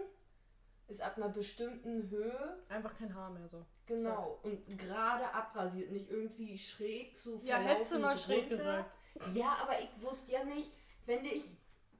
ist 0.87 1.01
ab 1.01 1.17
einer 1.17 1.29
bestimmten 1.29 2.09
Höhe, 2.09 2.57
Einfach 2.69 2.97
kein 2.97 3.13
Haar 3.13 3.29
mehr 3.29 3.47
so. 3.49 3.65
genau, 3.85 4.39
und 4.43 4.65
gerade 4.77 5.33
abrasiert, 5.33 5.91
nicht 5.91 6.09
irgendwie 6.09 6.57
schräg 6.57 7.13
so 7.15 7.37
Ja, 7.43 7.57
hättest 7.57 7.91
du 7.91 7.99
mal 7.99 8.17
schräg 8.17 8.43
runter. 8.43 8.55
gesagt. 8.55 8.97
Ja, 9.33 9.57
aber 9.61 9.73
ich 9.81 9.89
wusste 10.01 10.31
ja 10.31 10.45
nicht, 10.45 10.71
wenn 11.05 11.25
ich 11.25 11.43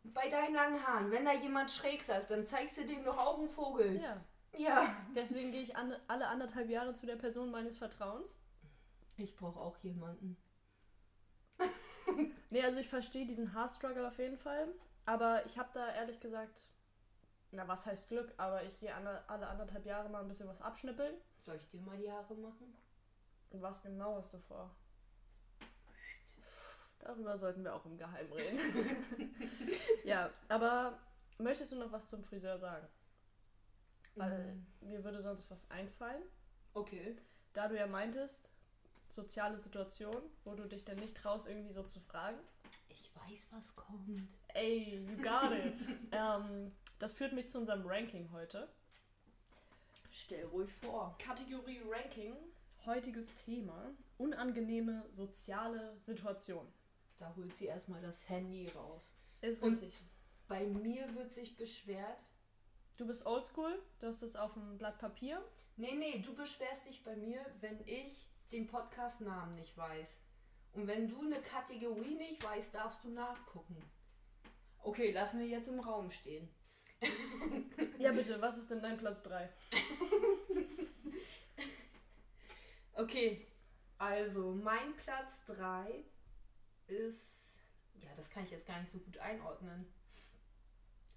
bei 0.05 0.29
deinen 0.29 0.53
langen 0.53 0.88
Haaren, 0.88 1.12
wenn 1.12 1.25
da 1.25 1.33
jemand 1.33 1.69
schräg 1.69 2.01
sagt, 2.01 2.31
dann 2.31 2.45
zeigst 2.45 2.77
du 2.77 2.86
dem 2.86 3.03
doch 3.03 3.17
auch 3.17 3.38
einen 3.39 3.50
Vogel. 3.50 4.00
Ja. 4.01 4.24
Ja. 4.57 4.95
Deswegen 5.13 5.51
gehe 5.51 5.62
ich 5.63 5.75
an, 5.75 5.93
alle 6.07 6.27
anderthalb 6.29 6.69
Jahre 6.69 6.93
zu 6.93 7.05
der 7.05 7.17
Person 7.17 7.51
meines 7.51 7.77
Vertrauens. 7.77 8.38
Ich 9.17 9.36
brauche 9.36 9.59
auch 9.59 9.77
jemanden. 9.79 10.38
Nee, 12.50 12.63
also 12.63 12.79
ich 12.79 12.88
verstehe 12.88 13.25
diesen 13.25 13.53
Haarstruggle 13.53 14.07
auf 14.07 14.17
jeden 14.17 14.38
Fall. 14.38 14.69
Aber 15.05 15.45
ich 15.45 15.57
habe 15.57 15.69
da 15.74 15.93
ehrlich 15.93 16.19
gesagt, 16.21 16.65
na 17.51 17.67
was 17.67 17.86
heißt 17.86 18.07
Glück, 18.07 18.33
aber 18.38 18.63
ich 18.63 18.79
gehe 18.79 18.95
alle, 18.95 19.27
alle 19.29 19.47
anderthalb 19.47 19.86
Jahre 19.86 20.07
mal 20.09 20.21
ein 20.21 20.27
bisschen 20.29 20.47
was 20.47 20.62
abschnippeln. 20.62 21.13
Soll 21.38 21.57
ich 21.57 21.67
dir 21.67 21.81
mal 21.81 21.97
die 21.97 22.09
Haare 22.09 22.33
machen? 22.36 22.74
Und 23.50 23.62
was 23.62 23.81
genau 23.81 24.15
hast 24.15 24.33
du 24.33 24.39
vor? 24.39 24.74
Darüber 27.00 27.38
sollten 27.38 27.63
wir 27.63 27.75
auch 27.75 27.86
im 27.86 27.97
Geheimen 27.97 28.31
reden. 28.33 28.59
ja, 30.05 30.29
aber 30.47 30.97
möchtest 31.38 31.74
du 31.74 31.75
noch 31.77 31.91
was 31.91 32.09
zum 32.09 32.24
Friseur 32.24 32.57
sagen? 32.57 32.88
Weil 34.15 34.55
Mhm. 34.55 34.65
mir 34.81 35.03
würde 35.03 35.21
sonst 35.21 35.51
was 35.51 35.69
einfallen. 35.69 36.24
Okay. 36.74 37.17
Da 37.53 37.67
du 37.67 37.77
ja 37.77 37.88
meintest, 37.88 38.51
soziale 39.09 39.57
Situation, 39.57 40.21
wo 40.43 40.53
du 40.55 40.67
dich 40.67 40.85
dann 40.85 40.97
nicht 40.97 41.15
traust, 41.17 41.47
irgendwie 41.47 41.71
so 41.71 41.83
zu 41.83 41.99
fragen. 41.99 42.37
Ich 42.89 43.11
weiß, 43.15 43.47
was 43.51 43.75
kommt. 43.75 44.27
Ey, 44.53 44.99
you 45.03 45.15
got 45.21 45.51
it. 45.51 45.75
ähm, 46.11 46.71
das 46.99 47.13
führt 47.13 47.33
mich 47.33 47.47
zu 47.49 47.59
unserem 47.59 47.85
Ranking 47.85 48.31
heute. 48.31 48.67
Stell 50.11 50.45
ruhig 50.45 50.71
vor. 50.71 51.15
Kategorie 51.19 51.81
Ranking, 51.89 52.33
heutiges 52.85 53.33
Thema, 53.35 53.91
unangenehme 54.17 55.05
soziale 55.13 55.95
Situation. 55.99 56.67
Da 57.19 57.33
holt 57.35 57.55
sie 57.55 57.65
erstmal 57.65 58.01
das 58.01 58.27
Handy 58.29 58.67
raus. 58.75 59.15
Ist 59.41 59.61
Und- 59.61 59.73
richtig. 59.73 59.93
Bei 60.47 60.65
mir 60.65 61.13
wird 61.15 61.31
sich 61.33 61.57
beschwert. 61.57 62.17
Du 62.95 63.05
bist 63.05 63.25
oldschool, 63.25 63.77
du 63.99 64.07
hast 64.07 64.23
es 64.23 64.35
auf 64.37 64.53
dem 64.53 64.77
Blatt 64.77 64.97
Papier. 64.97 65.43
Nee, 65.75 65.93
nee, 65.95 66.19
du 66.19 66.33
beschwerst 66.33 66.87
dich 66.87 67.03
bei 67.03 67.15
mir, 67.15 67.45
wenn 67.59 67.79
ich 67.85 68.25
den 68.51 68.67
Podcast-Namen 68.67 69.55
nicht 69.55 69.75
weiß. 69.77 70.17
Und 70.73 70.87
wenn 70.87 71.07
du 71.07 71.21
eine 71.21 71.41
Kategorie 71.41 72.15
nicht 72.15 72.43
weißt, 72.43 72.73
darfst 72.73 73.03
du 73.03 73.09
nachgucken. 73.09 73.77
Okay, 74.79 75.11
lass 75.11 75.33
mir 75.33 75.45
jetzt 75.45 75.67
im 75.67 75.79
Raum 75.79 76.11
stehen. 76.11 76.49
Ja, 77.99 78.11
bitte, 78.11 78.39
was 78.39 78.59
ist 78.59 78.69
denn 78.69 78.81
dein 78.81 78.97
Platz 78.97 79.23
3? 79.23 79.51
Okay, 82.93 83.45
also 83.99 84.53
mein 84.53 84.95
Platz 84.95 85.43
3 85.45 86.03
ist. 86.87 87.59
Ja, 88.01 88.09
das 88.15 88.31
kann 88.31 88.43
ich 88.43 88.49
jetzt 88.49 88.65
gar 88.65 88.79
nicht 88.79 88.91
so 88.91 88.97
gut 88.97 89.19
einordnen. 89.19 89.85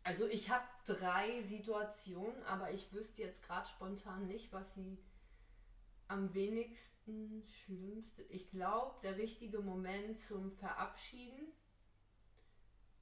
Also 0.04 0.26
ich 0.28 0.50
habe 0.50 0.64
drei 0.84 1.40
Situationen, 1.40 2.42
aber 2.44 2.70
ich 2.70 2.92
wüsste 2.92 3.22
jetzt 3.22 3.42
gerade 3.42 3.66
spontan 3.66 4.26
nicht, 4.26 4.52
was 4.52 4.74
sie 4.74 4.98
am 6.10 6.34
wenigsten 6.34 7.42
schlimmste. 7.44 8.22
Ich 8.24 8.50
glaube, 8.50 9.00
der 9.02 9.16
richtige 9.16 9.60
Moment 9.60 10.18
zum 10.18 10.50
Verabschieden, 10.50 11.52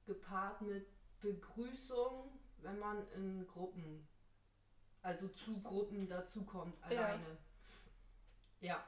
gepaart 0.05 0.61
mit 0.61 0.87
Begrüßung, 1.19 2.39
wenn 2.57 2.77
man 2.79 3.07
in 3.11 3.45
Gruppen, 3.47 4.07
also 5.01 5.27
zu 5.29 5.61
Gruppen 5.61 6.07
dazukommt, 6.07 6.77
Ja. 6.81 7.05
alleine. 7.05 7.37
Ja, 8.61 8.83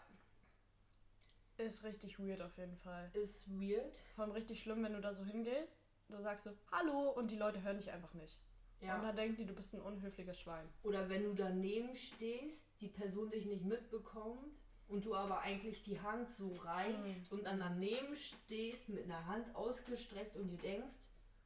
Ist 1.58 1.84
richtig 1.84 2.20
weird 2.20 2.42
auf 2.42 2.58
jeden 2.58 2.75
Fall. 2.78 3.10
ist 3.13 3.50
weird. 3.51 3.98
Vor 4.16 4.24
allem 4.25 4.34
richtig 4.34 4.60
schlimm, 4.62 4.84
wenn 4.84 4.94
du 4.94 5.01
da 5.01 5.13
so 5.13 5.24
hingehst. 5.24 5.78
Du 6.10 6.20
sagst 6.22 6.44
so, 6.44 6.51
hallo, 6.72 7.12
und 7.12 7.32
die 7.32 7.38
Leute 7.38 7.62
hören 7.62 7.78
dich 7.78 7.92
einfach 7.92 8.13
nicht. 8.13 8.38
Und 8.82 8.88
Ja. 8.88 9.00
dann 9.02 9.16
denken 9.16 9.36
die, 9.38 9.46
du 9.46 9.54
bist 9.54 9.74
ein 9.76 9.82
unhöfliches 9.82 10.40
Schwein. 10.40 10.68
Oder 10.84 11.08
wenn 11.08 11.24
du 11.24 11.34
daneben 11.34 11.94
stehst, 11.96 12.66
die 12.80 12.88
Person 12.88 13.30
dich 13.30 13.46
nicht 13.46 13.64
mitbekommt 13.64 14.58
und 14.88 15.06
du 15.06 15.16
aber 15.16 15.40
eigentlich 15.42 15.84
die 15.84 16.00
Hand 16.02 16.32
so 16.32 16.54
reichst 16.56 17.32
und 17.32 17.46
dann 17.46 17.60
daneben 17.60 18.16
stehst 18.16 18.90
mit 18.90 19.04
einer 19.04 19.26
Hand 19.28 19.56
ausgestreckt 19.56 20.36
und 20.36 20.50
dir 20.50 20.58
denkst, 20.58 20.96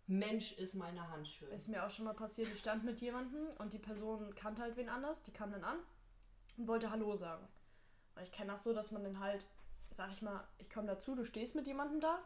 Mensch, 0.08 0.54
ist 0.54 0.76
meine 0.76 1.10
Hand 1.10 1.28
schön. 1.28 1.52
Ist 1.52 1.68
mir 1.68 1.86
auch 1.86 1.90
schon 1.90 2.06
mal 2.06 2.14
passiert, 2.14 2.48
ich 2.54 2.60
stand 2.60 2.84
mit 2.86 3.02
jemandem 3.02 3.48
und 3.58 3.74
die 3.74 3.80
Person 3.80 4.34
kannte 4.36 4.62
halt 4.62 4.78
wen 4.78 4.88
anders, 4.88 5.24
die 5.24 5.32
kam 5.32 5.52
dann 5.52 5.64
an 5.64 5.80
und 6.58 6.68
wollte 6.68 6.90
Hallo 6.92 7.16
sagen. 7.18 7.46
Und 8.16 8.22
ich 8.22 8.32
kenne 8.32 8.52
das 8.52 8.64
so, 8.64 8.72
dass 8.72 8.92
man 8.92 9.04
dann 9.04 9.20
halt, 9.20 9.46
sag 9.92 10.12
ich 10.12 10.22
mal, 10.22 10.48
ich 10.60 10.70
komme 10.70 10.88
dazu, 10.88 11.16
du 11.16 11.26
stehst 11.26 11.54
mit 11.56 11.68
jemandem 11.68 12.00
da 12.00 12.20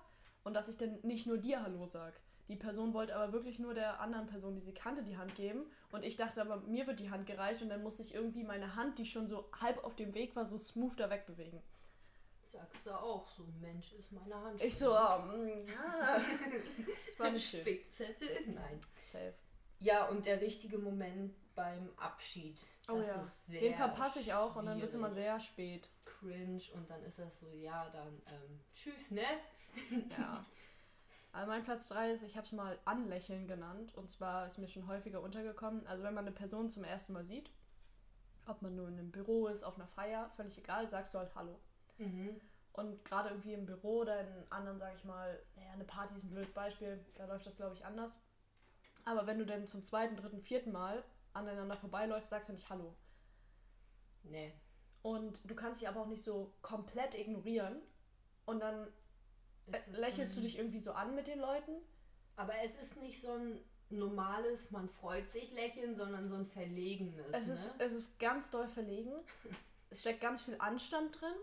und 0.44 0.54
dass 0.54 0.68
ich 0.68 0.78
dann 0.78 1.00
nicht 1.02 1.26
nur 1.26 1.38
dir 1.38 1.64
Hallo 1.64 1.86
sag. 1.86 2.20
Die 2.50 2.56
Person 2.56 2.94
wollte 2.94 3.16
aber 3.16 3.32
wirklich 3.32 3.60
nur 3.60 3.76
der 3.76 4.02
anderen 4.02 4.26
Person, 4.26 4.56
die 4.56 4.62
sie 4.62 4.74
kannte, 4.74 5.04
die 5.04 5.18
Hand 5.18 5.36
geben. 5.36 5.66
Und 5.92 6.04
ich 6.04 6.18
dachte 6.18 6.42
aber, 6.42 6.58
mir 6.58 6.88
wird 6.88 7.00
die 7.00 7.12
Hand 7.12 7.28
gereicht 7.28 7.62
und 7.62 7.70
dann 7.70 7.84
musste 7.84 8.02
ich 8.02 8.14
irgendwie 8.14 8.44
meine 8.44 8.76
Hand, 8.76 8.98
die 8.98 9.06
schon 9.06 9.28
so 9.28 9.50
halb 9.62 9.84
auf 9.84 9.96
dem 9.96 10.16
Weg 10.16 10.36
war, 10.36 10.46
so 10.46 10.58
smooth 10.58 11.00
da 11.00 11.10
wegbewegen. 11.12 11.62
Sagst 12.42 12.88
du 12.88 12.92
auch 12.92 13.28
so, 13.28 13.46
Mensch, 13.62 13.94
ist 13.94 14.12
meine 14.12 14.34
Hand. 14.34 14.60
Ich 14.64 14.76
so, 14.76 14.88
ähm, 14.88 15.68
ja. 15.68 16.20
Das 17.06 17.20
war 17.20 17.30
nicht 17.30 17.48
schön. 17.48 17.62
Spickzettel? 17.62 18.48
Nein. 18.48 18.80
Safe. 19.00 19.36
Ja, 19.80 20.08
und 20.08 20.26
der 20.26 20.42
richtige 20.42 20.80
Moment 20.80 21.36
beim 21.54 21.90
Abschied. 21.98 22.68
Oh 22.92 22.98
das 22.98 23.08
ja. 23.08 23.22
ist 23.22 23.46
sehr 23.46 23.62
Den 23.62 23.76
verpasse 23.76 24.22
ich 24.22 24.34
auch 24.34 24.56
und 24.56 24.66
dann 24.66 24.80
wird 24.80 24.90
es 24.90 24.96
immer 24.96 25.12
sehr 25.12 25.40
spät. 25.40 25.90
cringe 26.06 26.62
und 26.74 26.90
dann 26.90 27.04
ist 27.04 27.20
das 27.20 27.40
so, 27.40 27.52
ja, 27.52 27.88
dann 27.92 28.22
ähm, 28.28 28.60
tschüss, 28.74 29.12
ne? 29.12 29.22
Ja. 30.18 30.44
Mein 31.32 31.64
Platz 31.64 31.88
3 31.90 32.12
ist, 32.12 32.24
ich 32.24 32.36
habe 32.36 32.46
es 32.46 32.52
mal 32.52 32.80
Anlächeln 32.86 33.48
genannt. 33.48 33.94
Und 33.96 34.10
zwar 34.10 34.48
ist 34.48 34.58
mir 34.58 34.68
schon 34.68 34.88
häufiger 34.88 35.22
untergekommen. 35.22 35.86
Also 35.88 36.04
wenn 36.04 36.14
man 36.14 36.26
eine 36.26 36.36
Person 36.36 36.70
zum 36.70 36.84
ersten 36.84 37.14
Mal 37.14 37.24
sieht, 37.24 37.52
ob 38.46 38.62
man 38.62 38.76
nur 38.76 38.88
in 38.88 38.98
einem 38.98 39.12
Büro 39.12 39.48
ist, 39.48 39.64
auf 39.64 39.76
einer 39.76 39.88
Feier, 39.88 40.30
völlig 40.36 40.58
egal, 40.58 40.90
sagst 40.90 41.14
du 41.14 41.20
halt 41.20 41.34
Hallo. 41.36 41.60
Mhm. 41.98 42.40
Und 42.74 43.04
gerade 43.06 43.30
irgendwie 43.30 43.54
im 43.54 43.66
Büro 43.66 44.00
oder 44.00 44.22
in 44.22 44.52
anderen, 44.52 44.80
sage 44.80 44.96
ich 44.96 45.04
mal, 45.04 45.40
ja, 45.56 45.72
eine 45.72 45.84
Party 45.84 46.16
ist 46.16 46.24
ein 46.24 46.30
blödes 46.30 46.54
Beispiel, 46.54 47.04
da 47.16 47.26
läuft 47.26 47.46
das, 47.46 47.58
glaube 47.58 47.76
ich, 47.76 47.86
anders. 47.86 48.18
Aber 49.06 49.28
wenn 49.28 49.40
du 49.40 49.46
dann 49.46 49.68
zum 49.68 49.84
zweiten, 49.84 50.16
dritten, 50.16 50.42
vierten 50.42 50.72
Mal 50.72 51.04
aneinander 51.34 51.76
vorbeiläufst, 51.76 52.30
sagst 52.30 52.50
du 52.50 52.54
nicht 52.54 52.70
Hallo. 52.70 52.96
Nee. 54.24 54.54
Und 55.02 55.50
du 55.50 55.56
kannst 55.56 55.82
dich 55.82 55.88
aber 55.88 56.02
auch 56.02 56.08
nicht 56.08 56.24
so 56.24 56.54
komplett 56.62 57.16
ignorieren. 57.16 57.82
Und 58.46 58.62
dann 58.62 58.88
lächelst 59.94 60.38
du 60.38 60.42
dich 60.42 60.58
irgendwie 60.58 60.80
so 60.80 60.92
an 60.92 61.16
mit 61.16 61.28
den 61.28 61.40
Leuten. 61.40 61.74
Aber 62.36 62.54
es 62.64 62.76
ist 62.82 62.98
nicht 62.98 63.20
so 63.20 63.34
ein 63.34 63.60
normales, 63.90 64.72
man 64.72 64.88
freut 64.88 65.30
sich 65.30 65.52
lächeln, 65.52 65.96
sondern 65.96 66.30
so 66.30 66.36
ein 66.36 66.46
verlegenes. 66.46 67.28
Es 67.32 67.48
ne? 67.48 67.54
ist, 67.54 67.72
es 67.80 67.94
ist 67.94 68.20
ganz 68.20 68.50
doll 68.50 68.68
verlegen. 68.68 69.14
Es 69.92 70.02
steckt 70.02 70.22
ganz 70.22 70.44
viel 70.44 70.56
Anstand 70.60 71.20
drin. 71.20 71.34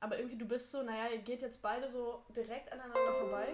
Aber 0.00 0.16
irgendwie, 0.16 0.38
du 0.38 0.46
bist 0.46 0.70
so, 0.70 0.82
naja, 0.82 1.12
ihr 1.12 1.18
geht 1.18 1.42
jetzt 1.42 1.60
beide 1.60 1.90
so 1.90 2.24
direkt 2.34 2.72
aneinander 2.72 3.20
vorbei. 3.20 3.48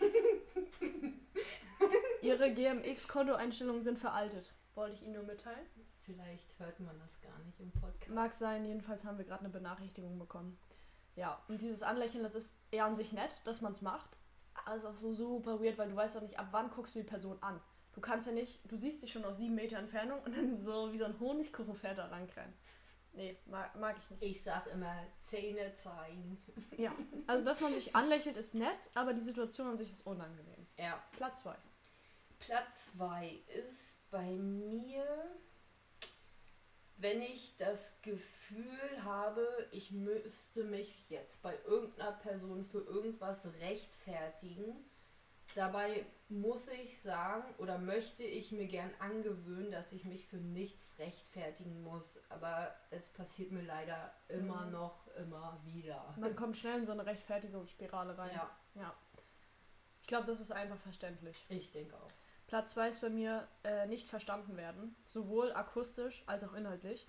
Ihre 2.22 2.54
GMX-Kontoeinstellungen 2.54 3.82
sind 3.82 3.98
veraltet. 3.98 4.54
Wollte 4.74 4.94
ich 4.94 5.02
Ihnen 5.02 5.12
nur 5.12 5.24
mitteilen. 5.24 5.66
Vielleicht 6.06 6.58
hört 6.58 6.80
man 6.80 6.98
das 7.00 7.20
gar 7.20 7.38
nicht 7.40 7.60
im 7.60 7.72
Podcast. 7.72 8.10
Mag 8.10 8.32
sein, 8.32 8.64
jedenfalls 8.64 9.04
haben 9.04 9.18
wir 9.18 9.24
gerade 9.24 9.40
eine 9.40 9.50
Benachrichtigung 9.50 10.18
bekommen. 10.18 10.56
Ja, 11.16 11.42
und 11.48 11.62
dieses 11.62 11.82
Anlächeln, 11.82 12.22
das 12.22 12.34
ist 12.34 12.54
eher 12.70 12.84
an 12.84 12.94
sich 12.94 13.12
nett, 13.12 13.40
dass 13.44 13.62
man 13.62 13.72
es 13.72 13.82
macht. 13.82 14.16
Aber 14.64 14.76
es 14.76 14.84
ist 14.84 14.88
auch 14.88 14.94
so 14.94 15.12
super 15.12 15.60
weird, 15.60 15.78
weil 15.78 15.88
du 15.88 15.96
weißt 15.96 16.16
auch 16.16 16.22
nicht, 16.22 16.38
ab 16.38 16.48
wann 16.50 16.70
guckst 16.70 16.94
du 16.94 17.00
die 17.00 17.06
Person 17.06 17.38
an. 17.42 17.60
Du 17.92 18.00
kannst 18.00 18.26
ja 18.26 18.32
nicht, 18.32 18.60
du 18.70 18.76
siehst 18.76 19.02
dich 19.02 19.12
schon 19.12 19.24
aus 19.24 19.38
sieben 19.38 19.54
Meter 19.54 19.78
Entfernung 19.78 20.20
und 20.24 20.36
dann 20.36 20.62
so 20.62 20.92
wie 20.92 20.98
so 20.98 21.06
ein 21.06 21.18
Honigkuchenpferd 21.18 21.96
da 21.96 22.06
langrennen. 22.06 22.52
Nee, 23.16 23.38
mag, 23.46 23.74
mag 23.76 23.96
ich 23.98 24.10
nicht. 24.10 24.22
Ich 24.22 24.42
sag 24.42 24.66
immer 24.66 24.94
Zähne 25.18 25.72
zeigen. 25.72 26.36
Ja, 26.76 26.92
also 27.26 27.42
dass 27.42 27.62
man 27.62 27.72
sich 27.72 27.96
anlächelt 27.96 28.36
ist 28.36 28.54
nett, 28.54 28.90
aber 28.94 29.14
die 29.14 29.22
Situation 29.22 29.68
an 29.68 29.78
sich 29.78 29.90
ist 29.90 30.06
unangenehm. 30.06 30.66
Ja. 30.76 31.02
Platz 31.12 31.40
2. 31.40 31.56
Platz 32.38 32.92
2 32.92 33.40
ist 33.54 34.10
bei 34.10 34.32
mir, 34.32 35.06
wenn 36.98 37.20
ich 37.22 37.56
das 37.56 37.92
Gefühl 38.02 39.04
habe, 39.04 39.46
ich 39.70 39.90
müsste 39.90 40.64
mich 40.64 41.08
jetzt 41.10 41.42
bei 41.42 41.54
irgendeiner 41.66 42.12
Person 42.12 42.64
für 42.64 42.80
irgendwas 42.80 43.46
rechtfertigen. 43.60 44.84
Dabei 45.54 46.04
muss 46.28 46.68
ich 46.68 47.00
sagen 47.00 47.44
oder 47.58 47.78
möchte 47.78 48.24
ich 48.24 48.50
mir 48.50 48.66
gern 48.66 48.90
angewöhnen, 48.98 49.70
dass 49.70 49.92
ich 49.92 50.04
mich 50.04 50.26
für 50.26 50.38
nichts 50.38 50.98
rechtfertigen 50.98 51.82
muss. 51.82 52.18
Aber 52.30 52.74
es 52.90 53.08
passiert 53.08 53.52
mir 53.52 53.62
leider 53.62 54.12
immer 54.28 54.66
Mhm. 54.66 54.72
noch, 54.72 55.06
immer 55.16 55.60
wieder. 55.64 56.14
Man 56.18 56.34
kommt 56.36 56.56
schnell 56.56 56.78
in 56.80 56.86
so 56.86 56.92
eine 56.92 57.06
Rechtfertigungsspirale 57.06 58.18
rein. 58.18 58.32
Ja, 58.34 58.50
ja. 58.74 58.94
Ich 60.00 60.06
glaube, 60.08 60.26
das 60.26 60.40
ist 60.40 60.52
einfach 60.52 60.78
verständlich. 60.78 61.44
ich 61.48 61.70
denke 61.72 61.96
auch. 61.96 62.10
Platz 62.46 62.70
2 62.70 62.88
ist 62.88 63.00
bei 63.00 63.10
mir 63.10 63.48
äh, 63.64 63.86
nicht 63.86 64.06
verstanden 64.08 64.56
werden, 64.56 64.94
sowohl 65.04 65.52
akustisch 65.52 66.22
als 66.26 66.44
auch 66.44 66.54
inhaltlich. 66.54 67.06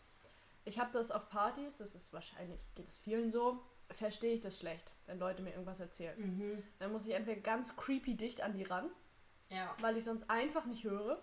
Ich 0.65 0.79
habe 0.79 0.91
das 0.91 1.11
auf 1.11 1.29
Partys, 1.29 1.77
das 1.77 1.95
ist 1.95 2.11
wahrscheinlich, 2.11 2.61
geht 2.75 2.87
es 2.87 2.97
vielen 2.97 3.29
so, 3.29 3.63
verstehe 3.89 4.33
ich 4.33 4.41
das 4.41 4.59
schlecht, 4.59 4.91
wenn 5.05 5.19
Leute 5.19 5.41
mir 5.43 5.51
irgendwas 5.51 5.79
erzählen. 5.79 6.19
Mhm. 6.19 6.63
Dann 6.79 6.91
muss 6.91 7.05
ich 7.05 7.13
entweder 7.13 7.39
ganz 7.39 7.75
creepy 7.77 8.15
dicht 8.15 8.41
an 8.41 8.53
die 8.53 8.63
ran, 8.63 8.89
Ja. 9.49 9.73
weil 9.79 9.95
ich 9.95 10.03
sonst 10.03 10.29
einfach 10.29 10.65
nicht 10.65 10.83
höre. 10.83 11.21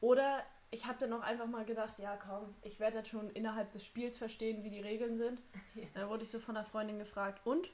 Oder 0.00 0.42
ich 0.70 0.86
habe 0.86 0.98
dann 0.98 1.12
auch 1.14 1.22
einfach 1.22 1.46
mal 1.46 1.64
gedacht, 1.64 1.98
ja 1.98 2.16
komm, 2.16 2.54
ich 2.62 2.78
werde 2.78 2.98
jetzt 2.98 3.08
schon 3.08 3.30
innerhalb 3.30 3.72
des 3.72 3.84
Spiels 3.84 4.18
verstehen, 4.18 4.62
wie 4.62 4.70
die 4.70 4.80
Regeln 4.80 5.14
sind. 5.14 5.40
Ja. 5.74 5.84
Dann 5.94 6.08
wurde 6.08 6.22
ich 6.24 6.30
so 6.30 6.38
von 6.38 6.56
einer 6.56 6.64
Freundin 6.64 6.98
gefragt, 6.98 7.44
und? 7.44 7.68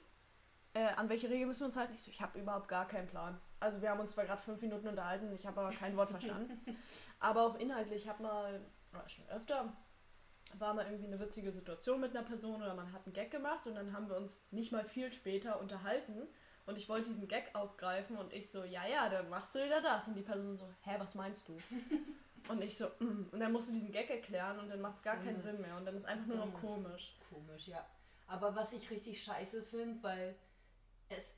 Äh, 0.74 0.86
an 0.94 1.08
welche 1.08 1.28
Regeln 1.28 1.46
müssen 1.48 1.60
wir 1.60 1.66
uns 1.66 1.76
halten? 1.76 1.92
Ich 1.92 2.00
so, 2.00 2.10
ich 2.10 2.20
habe 2.22 2.38
überhaupt 2.38 2.66
gar 2.68 2.88
keinen 2.88 3.06
Plan. 3.06 3.38
Also 3.62 3.80
wir 3.80 3.90
haben 3.90 4.00
uns 4.00 4.12
zwar 4.12 4.24
gerade 4.24 4.42
fünf 4.42 4.60
Minuten 4.60 4.88
unterhalten, 4.88 5.32
ich 5.32 5.46
habe 5.46 5.60
aber 5.60 5.70
kein 5.70 5.96
Wort 5.96 6.10
verstanden. 6.10 6.60
aber 7.20 7.46
auch 7.46 7.54
inhaltlich, 7.58 8.02
ich 8.02 8.08
habe 8.08 8.22
mal, 8.22 8.60
oder 8.92 9.08
schon 9.08 9.28
öfter, 9.28 9.72
war 10.58 10.74
mal 10.74 10.84
irgendwie 10.84 11.06
eine 11.06 11.20
witzige 11.20 11.52
Situation 11.52 12.00
mit 12.00 12.10
einer 12.10 12.26
Person 12.26 12.56
oder 12.56 12.74
man 12.74 12.92
hat 12.92 13.06
einen 13.06 13.14
Gag 13.14 13.30
gemacht 13.30 13.66
und 13.66 13.74
dann 13.74 13.92
haben 13.92 14.08
wir 14.08 14.16
uns 14.16 14.42
nicht 14.50 14.72
mal 14.72 14.84
viel 14.84 15.12
später 15.12 15.60
unterhalten 15.60 16.28
und 16.66 16.78
ich 16.78 16.88
wollte 16.88 17.10
diesen 17.10 17.28
Gag 17.28 17.50
aufgreifen 17.54 18.16
und 18.16 18.32
ich 18.32 18.50
so, 18.50 18.64
ja, 18.64 18.86
ja, 18.86 19.08
dann 19.08 19.28
machst 19.28 19.54
du 19.54 19.64
wieder 19.64 19.80
das. 19.80 20.08
Und 20.08 20.14
die 20.14 20.22
Person 20.22 20.56
so, 20.56 20.68
hä, 20.82 20.94
was 20.98 21.14
meinst 21.14 21.48
du? 21.48 21.56
und 22.48 22.62
ich 22.62 22.76
so, 22.76 22.86
mm. 22.98 23.28
und 23.32 23.40
dann 23.40 23.52
musst 23.52 23.68
du 23.68 23.72
diesen 23.72 23.90
Gag 23.90 24.10
erklären 24.10 24.58
und 24.58 24.68
dann 24.68 24.80
macht 24.80 24.98
es 24.98 25.02
gar 25.02 25.16
Dann 25.16 25.24
keinen 25.24 25.40
Sinn 25.40 25.60
mehr 25.60 25.76
und 25.76 25.84
dann 25.84 25.96
ist 25.96 26.04
einfach 26.04 26.26
nur 26.26 26.36
noch 26.36 26.52
komisch. 26.54 27.16
Komisch, 27.28 27.68
ja. 27.68 27.84
Aber 28.28 28.54
was 28.54 28.72
ich 28.72 28.90
richtig 28.90 29.22
scheiße 29.22 29.62
finde, 29.62 30.02
weil 30.02 30.36
es 31.08 31.34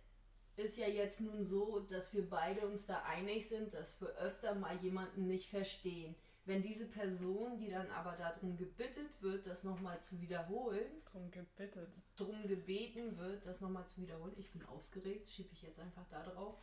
ist 0.56 0.76
ja 0.76 0.86
jetzt 0.86 1.20
nun 1.20 1.44
so, 1.44 1.80
dass 1.80 2.12
wir 2.14 2.28
beide 2.28 2.66
uns 2.66 2.86
da 2.86 3.02
einig 3.02 3.48
sind, 3.48 3.74
dass 3.74 4.00
wir 4.00 4.08
öfter 4.16 4.54
mal 4.54 4.76
jemanden 4.76 5.26
nicht 5.26 5.48
verstehen. 5.50 6.14
Wenn 6.46 6.62
diese 6.62 6.86
Person, 6.86 7.56
die 7.56 7.70
dann 7.70 7.90
aber 7.90 8.12
darum 8.16 8.56
gebittet 8.58 9.08
wird, 9.22 9.46
das 9.46 9.64
nochmal 9.64 10.00
zu 10.02 10.20
wiederholen, 10.20 10.84
Drum 11.10 11.30
gebittet. 11.30 11.88
drum 12.16 12.46
gebeten 12.46 13.16
wird, 13.16 13.46
das 13.46 13.60
nochmal 13.62 13.86
zu 13.86 14.02
wiederholen, 14.02 14.34
ich 14.36 14.52
bin 14.52 14.62
aufgeregt, 14.66 15.26
schiebe 15.26 15.48
ich 15.54 15.62
jetzt 15.62 15.80
einfach 15.80 16.04
da 16.10 16.22
drauf, 16.22 16.56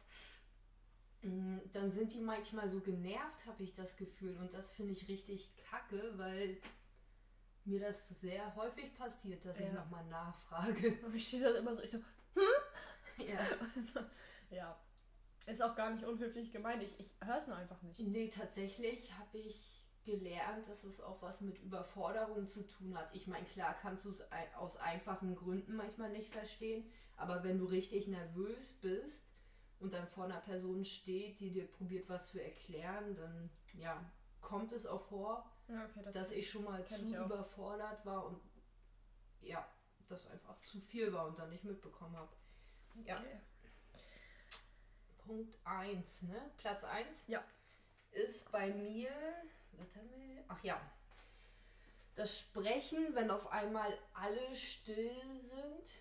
mm, 1.24 1.58
dann 1.72 1.90
sind 1.90 2.14
die 2.14 2.20
manchmal 2.20 2.70
so 2.70 2.80
genervt, 2.80 3.46
habe 3.48 3.64
ich 3.64 3.74
das 3.74 3.98
Gefühl. 3.98 4.38
Und 4.38 4.54
das 4.54 4.70
finde 4.70 4.92
ich 4.92 5.08
richtig 5.08 5.50
kacke, 5.70 6.14
weil 6.18 6.58
mir 7.66 7.80
das 7.80 8.08
sehr 8.10 8.56
häufig 8.56 8.94
passiert, 8.96 9.44
dass 9.46 9.60
ich 9.60 9.66
Ja. 9.66 9.74
nochmal 9.74 10.06
nachfrage. 10.06 11.00
Und 11.06 11.16
ich 11.16 11.28
stehe 11.28 11.44
da 11.44 11.58
immer 11.58 11.74
so, 11.76 11.82
ich 11.82 11.90
so, 11.90 11.98
ja. 13.28 13.40
ja. 14.50 14.80
Ist 15.48 15.64
auch 15.64 15.76
gar 15.76 15.90
nicht 15.90 16.06
unhöflich 16.06 16.52
gemeint. 16.52 16.84
Ich, 16.84 17.00
ich 17.00 17.10
höre 17.24 17.38
es 17.38 17.48
nur 17.48 17.58
einfach 17.58 17.82
nicht. 17.82 18.00
Nee, 18.00 18.30
tatsächlich 18.30 19.12
habe 19.18 19.40
ich 19.40 19.82
gelernt, 20.04 20.68
dass 20.68 20.84
es 20.84 21.02
auch 21.02 21.22
was 21.22 21.42
mit 21.42 21.60
Überforderung 21.60 22.48
zu 22.48 22.66
tun 22.66 22.98
hat. 22.98 23.14
Ich 23.14 23.28
meine, 23.28 23.46
klar 23.46 23.76
kannst 23.80 24.06
du 24.06 24.10
es 24.10 24.24
aus 24.58 24.78
einfachen 24.78 25.36
Gründen 25.36 25.76
manchmal 25.76 26.12
nicht 26.12 26.32
verstehen, 26.34 26.90
aber 27.18 27.44
wenn 27.44 27.60
du 27.60 27.66
richtig 27.66 28.08
nervös 28.08 28.74
bist 28.82 29.32
und 29.80 29.94
dann 29.94 30.08
vor 30.08 30.26
einer 30.26 30.40
Person 30.40 30.84
steht, 30.84 31.40
die 31.40 31.52
dir 31.52 31.68
probiert, 31.68 32.10
was 32.10 32.30
zu 32.30 32.42
erklären, 32.42 33.16
dann 33.16 33.50
ja, 33.74 34.04
kommt 34.42 34.72
es 34.72 34.86
auch 34.86 35.02
vor, 35.02 35.52
okay, 35.68 36.02
das 36.04 36.14
dass 36.14 36.32
ich 36.32 36.50
schon 36.50 36.64
mal 36.64 36.86
zu 36.86 37.06
überfordert 37.06 38.06
war 38.06 38.26
und 38.26 38.40
ja, 39.42 39.68
das 40.08 40.28
einfach 40.28 40.60
zu 40.62 40.80
viel 40.80 41.14
war 41.14 41.28
und 41.28 41.40
dann 41.40 41.50
nicht 41.50 41.64
mitbekommen 41.64 42.16
habe. 42.16 42.32
Ja. 43.06 43.20
Okay. 43.20 43.40
Punkt 45.26 45.58
1, 45.64 46.24
ne? 46.24 46.52
Platz 46.58 46.84
1? 46.84 47.28
Ja. 47.28 47.44
Ist 48.12 48.52
bei 48.52 48.68
mir. 48.74 49.10
Ach 50.48 50.64
ja. 50.64 50.80
Das 52.16 52.40
Sprechen, 52.40 53.16
wenn 53.16 53.32
auf 53.32 53.52
einmal 53.52 53.98
alle 54.14 54.54
still 54.54 55.40
sind 55.40 55.92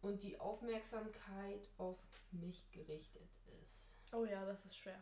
und 0.00 0.22
die 0.22 0.40
Aufmerksamkeit 0.40 1.68
auf 1.78 1.98
mich 2.30 2.70
gerichtet 2.72 3.28
ist. 3.62 3.94
Oh 4.12 4.24
ja, 4.24 4.44
das 4.46 4.64
ist 4.64 4.76
schwer. 4.76 5.00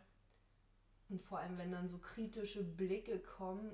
Und 1.09 1.21
vor 1.21 1.39
allem, 1.39 1.57
wenn 1.57 1.71
dann 1.71 1.87
so 1.87 1.97
kritische 1.97 2.63
Blicke 2.63 3.19
kommen 3.19 3.73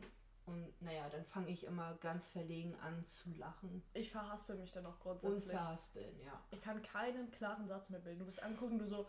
und 0.50 0.82
naja, 0.82 1.10
dann 1.10 1.26
fange 1.26 1.50
ich 1.50 1.64
immer 1.66 1.96
ganz 1.96 2.28
verlegen 2.28 2.76
an 2.76 3.06
zu 3.06 3.30
lachen 3.36 3.84
Ich 3.94 4.12
verhaspel 4.12 4.56
mich 4.58 4.72
dann 4.72 4.86
auch 4.86 4.94
und 5.06 5.20
grundsätzlich. 5.22 5.52
verhaspeln, 5.52 6.20
ja. 6.22 6.44
Ich 6.52 6.62
kann 6.62 6.82
keinen 6.82 7.32
klaren 7.32 7.68
Satz 7.68 7.90
mehr 7.90 8.00
bilden. 8.00 8.20
Du 8.20 8.28
wirst 8.28 8.42
angucken, 8.44 8.80
du 8.80 8.88
so. 8.88 9.08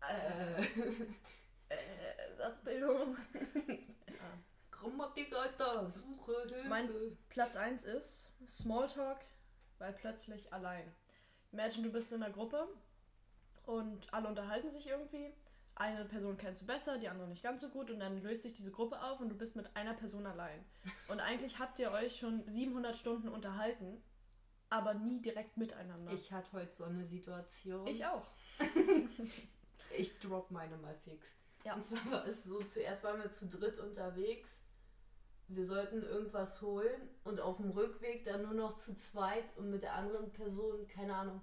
Äh, 0.00 0.62
Äh, 1.68 2.36
Satzbildung. 2.36 3.16
ja. 4.06 4.38
Grammatik, 4.70 5.34
Alter, 5.34 5.90
Suche, 5.90 6.32
Hilfe. 6.48 6.68
Mein 6.68 6.88
Platz 7.28 7.56
1 7.56 7.84
ist 7.84 8.30
Smalltalk, 8.46 9.18
weil 9.78 9.92
plötzlich 9.92 10.52
allein. 10.52 10.92
Imagine, 11.52 11.86
du 11.88 11.92
bist 11.92 12.12
in 12.12 12.22
einer 12.22 12.32
Gruppe 12.32 12.68
und 13.64 14.12
alle 14.12 14.28
unterhalten 14.28 14.68
sich 14.70 14.86
irgendwie. 14.86 15.32
Eine 15.78 16.06
Person 16.06 16.38
kennst 16.38 16.62
du 16.62 16.66
besser, 16.66 16.96
die 16.96 17.08
andere 17.08 17.28
nicht 17.28 17.42
ganz 17.42 17.60
so 17.60 17.68
gut 17.68 17.90
und 17.90 18.00
dann 18.00 18.22
löst 18.22 18.42
sich 18.42 18.54
diese 18.54 18.70
Gruppe 18.70 19.02
auf 19.02 19.20
und 19.20 19.28
du 19.28 19.36
bist 19.36 19.56
mit 19.56 19.76
einer 19.76 19.92
Person 19.92 20.26
allein. 20.26 20.64
Und 21.08 21.20
eigentlich 21.20 21.58
habt 21.58 21.78
ihr 21.78 21.92
euch 21.92 22.16
schon 22.16 22.42
700 22.48 22.96
Stunden 22.96 23.28
unterhalten, 23.28 24.02
aber 24.70 24.94
nie 24.94 25.20
direkt 25.20 25.56
miteinander. 25.56 26.12
Ich 26.12 26.32
hatte 26.32 26.50
heute 26.52 26.72
so 26.72 26.84
eine 26.84 27.06
Situation. 27.06 27.86
ich 27.86 28.04
auch. 28.04 28.26
Ich 29.96 30.18
drop 30.18 30.50
meine 30.50 30.76
mal 30.78 30.94
fix. 30.94 31.28
Ja. 31.64 31.74
Und 31.74 31.82
zwar 31.82 32.10
war 32.10 32.26
es 32.26 32.44
so, 32.44 32.62
zuerst 32.62 33.04
waren 33.04 33.22
wir 33.22 33.30
zu 33.32 33.46
dritt 33.46 33.78
unterwegs. 33.78 34.60
Wir 35.48 35.64
sollten 35.64 36.02
irgendwas 36.02 36.60
holen 36.60 37.08
und 37.24 37.40
auf 37.40 37.58
dem 37.58 37.70
Rückweg 37.70 38.24
dann 38.24 38.42
nur 38.42 38.54
noch 38.54 38.76
zu 38.76 38.96
zweit 38.96 39.56
und 39.56 39.70
mit 39.70 39.82
der 39.82 39.94
anderen 39.94 40.32
Person, 40.32 40.88
keine 40.88 41.14
Ahnung, 41.14 41.40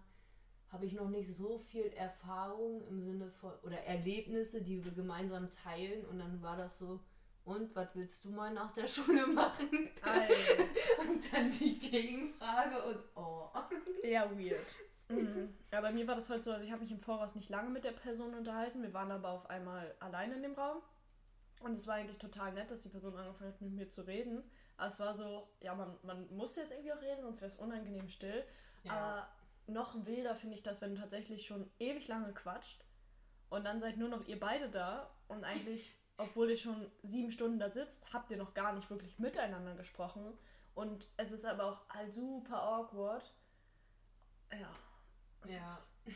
habe 0.74 0.88
ich 0.88 0.94
noch 0.94 1.08
nicht 1.08 1.32
so 1.32 1.60
viel 1.60 1.86
Erfahrung 1.96 2.86
im 2.88 3.00
Sinne 3.00 3.30
von, 3.30 3.52
oder 3.62 3.78
Erlebnisse, 3.86 4.62
die 4.62 4.84
wir 4.84 4.92
gemeinsam 4.92 5.48
teilen. 5.52 6.04
Und 6.08 6.18
dann 6.18 6.42
war 6.42 6.58
das 6.58 6.80
so, 6.80 7.00
und 7.46 7.76
was 7.76 7.90
willst 7.94 8.26
du 8.26 8.32
mal 8.32 8.52
nach 8.52 8.72
der 8.72 8.88
Schule 8.88 9.28
machen? 9.28 9.70
Und 9.72 11.34
dann 11.34 11.52
die 11.52 11.78
Gegenfrage 11.78 12.84
und 12.84 13.00
oh. 13.16 13.50
Eher 14.02 14.30
weird. 14.38 14.58
Mhm. 15.10 15.54
Ja, 15.72 15.82
bei 15.82 15.92
mir 15.92 16.08
war 16.08 16.16
das 16.16 16.30
heute 16.30 16.44
so, 16.44 16.52
also 16.54 16.64
ich 16.64 16.72
habe 16.72 16.82
mich 16.82 16.92
im 16.92 17.00
Voraus 17.00 17.36
nicht 17.36 17.50
lange 17.50 17.70
mit 17.70 17.84
der 17.84 17.92
Person 17.92 18.34
unterhalten. 18.34 18.82
Wir 18.82 18.94
waren 18.94 19.12
aber 19.12 19.30
auf 19.30 19.50
einmal 19.50 19.94
alleine 20.00 20.36
in 20.36 20.42
dem 20.42 20.54
Raum. 20.54 20.82
Und 21.60 21.74
es 21.74 21.86
war 21.86 21.96
eigentlich 21.96 22.18
total 22.18 22.54
nett, 22.54 22.72
dass 22.72 22.82
die 22.82 22.90
Person 22.90 23.16
angefangen 23.16 23.52
hat, 23.52 23.62
mit 23.62 23.74
mir 23.74 23.90
zu 23.90 24.08
reden. 24.08 24.44
Aber 24.78 24.88
es 24.88 25.00
war 25.02 25.14
so, 25.14 25.50
ja, 25.60 25.76
man, 25.76 25.98
man 26.04 26.34
muss 26.36 26.56
jetzt 26.56 26.72
irgendwie 26.72 26.94
auch 26.94 27.02
reden, 27.02 27.22
sonst 27.22 27.42
wäre 27.42 27.52
es 27.52 27.58
unangenehm 27.58 28.10
still. 28.10 28.44
Aber 28.88 29.28
noch 29.68 30.06
wilder 30.06 30.36
finde 30.36 30.56
ich 30.56 30.64
das, 30.64 30.82
wenn 30.82 30.96
du 30.96 31.02
tatsächlich 31.02 31.46
schon 31.46 31.70
ewig 31.80 32.08
lange 32.08 32.34
quatscht 32.34 32.84
und 33.50 33.64
dann 33.66 33.80
seid 33.80 33.98
nur 33.98 34.10
noch 34.10 34.26
ihr 34.28 34.40
beide 34.40 34.70
da 34.70 35.10
und 35.28 35.44
eigentlich, 35.44 35.94
obwohl 36.18 36.50
ihr 36.50 36.58
schon 36.58 36.90
sieben 37.04 37.32
Stunden 37.32 37.60
da 37.60 37.70
sitzt, 37.70 38.14
habt 38.14 38.30
ihr 38.32 38.38
noch 38.38 38.54
gar 38.54 38.74
nicht 38.74 38.90
wirklich 38.90 39.20
miteinander 39.20 39.76
gesprochen. 39.76 40.38
Und 40.76 41.08
es 41.18 41.32
ist 41.32 41.46
aber 41.46 41.66
auch 41.66 41.90
halt 41.90 42.14
super 42.14 42.62
awkward. 42.62 43.34
Ja. 44.52 44.70
Das 45.42 45.52
Ja. 45.54 45.80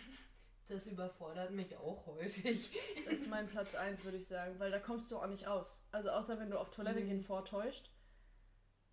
Das 0.69 0.86
überfordert 0.86 1.51
mich 1.51 1.77
auch 1.77 2.05
häufig. 2.07 2.69
Das 3.05 3.13
ist 3.13 3.29
mein 3.29 3.47
Platz 3.47 3.73
1, 3.73 4.03
würde 4.03 4.17
ich 4.17 4.27
sagen, 4.27 4.60
weil 4.60 4.69
da 4.69 4.79
kommst 4.79 5.10
du 5.10 5.15
auch 5.17 5.27
nicht 5.27 5.47
aus. 5.47 5.81
Also 5.93 6.10
außer 6.10 6.38
wenn 6.39 6.49
du 6.49 6.60
auf 6.60 6.71
Toilette 6.71 6.99
Nee. 6.99 7.05
gehen 7.05 7.21
vortäuscht. 7.21 7.89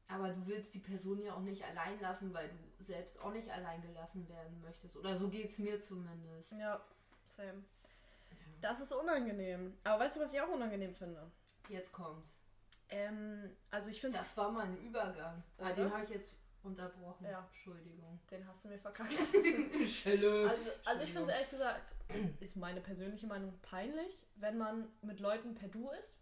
Aber 0.08 0.28
du 0.28 0.46
willst 0.46 0.74
die 0.74 0.80
Person 0.80 1.22
ja 1.22 1.34
auch 1.34 1.40
nicht 1.40 1.64
allein 1.64 1.98
lassen, 2.00 2.32
weil 2.34 2.48
du 2.48 2.84
selbst 2.84 3.20
auch 3.20 3.32
nicht 3.32 3.50
allein 3.50 3.80
gelassen 3.82 4.28
werden 4.28 4.60
möchtest. 4.60 4.96
Oder 4.96 5.16
so 5.16 5.28
geht 5.28 5.50
es 5.50 5.58
mir 5.58 5.80
zumindest. 5.80 6.52
Ja, 6.52 6.84
same. 7.24 7.64
Das 8.60 8.80
ist 8.80 8.92
unangenehm. 8.92 9.76
Aber 9.84 10.04
weißt 10.04 10.16
du, 10.16 10.20
was 10.20 10.32
ich 10.32 10.40
auch 10.40 10.48
unangenehm 10.48 10.94
finde? 10.94 11.30
Jetzt 11.68 11.92
kommt's. 11.92 12.38
Ähm, 12.90 13.50
also 13.70 13.90
ich 13.90 14.00
finde 14.00 14.18
Das 14.18 14.36
war 14.36 14.50
mal 14.50 14.66
ein 14.66 14.76
Übergang. 14.78 15.42
Ah, 15.58 15.72
den 15.72 15.90
habe 15.92 16.04
ich 16.04 16.10
jetzt 16.10 16.32
unterbrochen. 16.62 17.26
Ja. 17.26 17.44
Entschuldigung. 17.46 18.20
Den 18.30 18.46
hast 18.46 18.64
du 18.64 18.68
mir 18.68 18.78
verkackt. 18.78 19.12
Schelle. 19.86 20.48
Also, 20.48 20.70
also 20.84 21.02
ich 21.02 21.12
finde 21.12 21.24
es 21.24 21.28
ehrlich 21.28 21.50
gesagt, 21.50 21.94
ist 22.40 22.56
meine 22.56 22.80
persönliche 22.80 23.26
Meinung 23.26 23.58
peinlich, 23.62 24.26
wenn 24.36 24.58
man 24.58 24.88
mit 25.02 25.20
Leuten 25.20 25.54
per 25.54 25.68
Du 25.68 25.90
ist, 25.90 26.18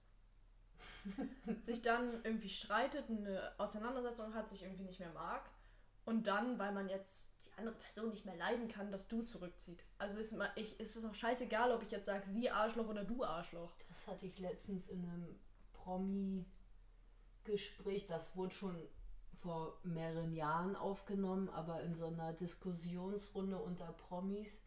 sich 1.63 1.83
dann 1.83 2.09
irgendwie 2.25 2.49
streitet, 2.49 3.05
eine 3.09 3.53
Auseinandersetzung 3.59 4.35
hat, 4.35 4.49
sich 4.49 4.63
irgendwie 4.63 4.85
nicht 4.85 5.01
mehr 5.01 5.13
mag 5.13 5.43
und 6.05 6.27
dann, 6.27 6.59
weil 6.59 6.73
man 6.73 6.89
jetzt 6.89 7.29
die 7.45 7.51
andere 7.59 7.75
Person 7.77 8.11
nicht 8.11 8.25
mehr 8.25 8.37
leiden 8.37 8.69
kann, 8.69 8.91
das 8.93 9.09
Du 9.09 9.23
zurückzieht. 9.23 9.83
Also 9.99 10.19
ist, 10.21 10.33
ma- 10.37 10.51
ich, 10.57 10.79
ist 10.81 10.97
es 10.97 11.05
auch 11.05 11.15
scheißegal, 11.15 11.73
ob 11.73 11.83
ich 11.83 11.91
jetzt 11.91 12.07
sage, 12.07 12.25
sie 12.27 12.51
Arschloch 12.51 12.89
oder 12.89 13.05
du 13.05 13.25
Arschloch. 13.25 13.71
Das 13.89 14.07
hatte 14.07 14.27
ich 14.27 14.39
letztens 14.39 14.87
in 14.89 15.05
einem 15.05 15.39
Promi-Gespräch. 15.73 18.07
Das 18.07 18.37
wurde 18.37 18.55
schon 18.55 18.77
vor 19.35 19.79
mehreren 19.83 20.33
Jahren 20.35 20.77
aufgenommen, 20.77 21.49
aber 21.51 21.83
in 21.83 21.95
so 21.95 22.07
einer 22.07 22.33
Diskussionsrunde 22.33 23.59
unter 23.59 23.93
Promis 23.93 24.61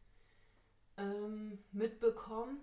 ähm, 0.98 1.58
mitbekommen. 1.72 2.60